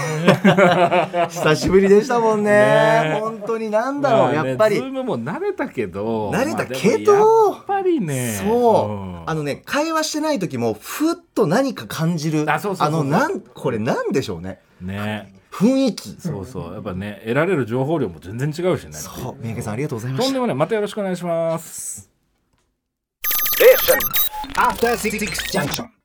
[1.30, 2.50] 久しぶりでしたもんね。
[2.50, 3.18] ね。
[3.20, 3.70] 本当に。
[3.70, 4.76] なんだろう、まあねやっぱり。
[4.76, 6.30] ズームも慣れたけど。
[6.30, 8.40] 慣れたけどやっぱりね。
[8.42, 9.30] そう、ん。
[9.30, 12.46] あのね会話してない時もふっと何か感じる。
[12.48, 12.60] あ
[12.90, 14.60] のなんこれなんでしょうね。
[14.80, 16.10] ね雰囲気。
[16.20, 16.74] そうそう。
[16.74, 18.92] やっぱね得られる情報量も全然違うしね。
[18.92, 19.36] そう。
[19.40, 20.24] 三宅さんありがとうございました。
[20.24, 22.10] とんでもないまたよろしくお願いします。
[24.98, 25.95] Six Junction.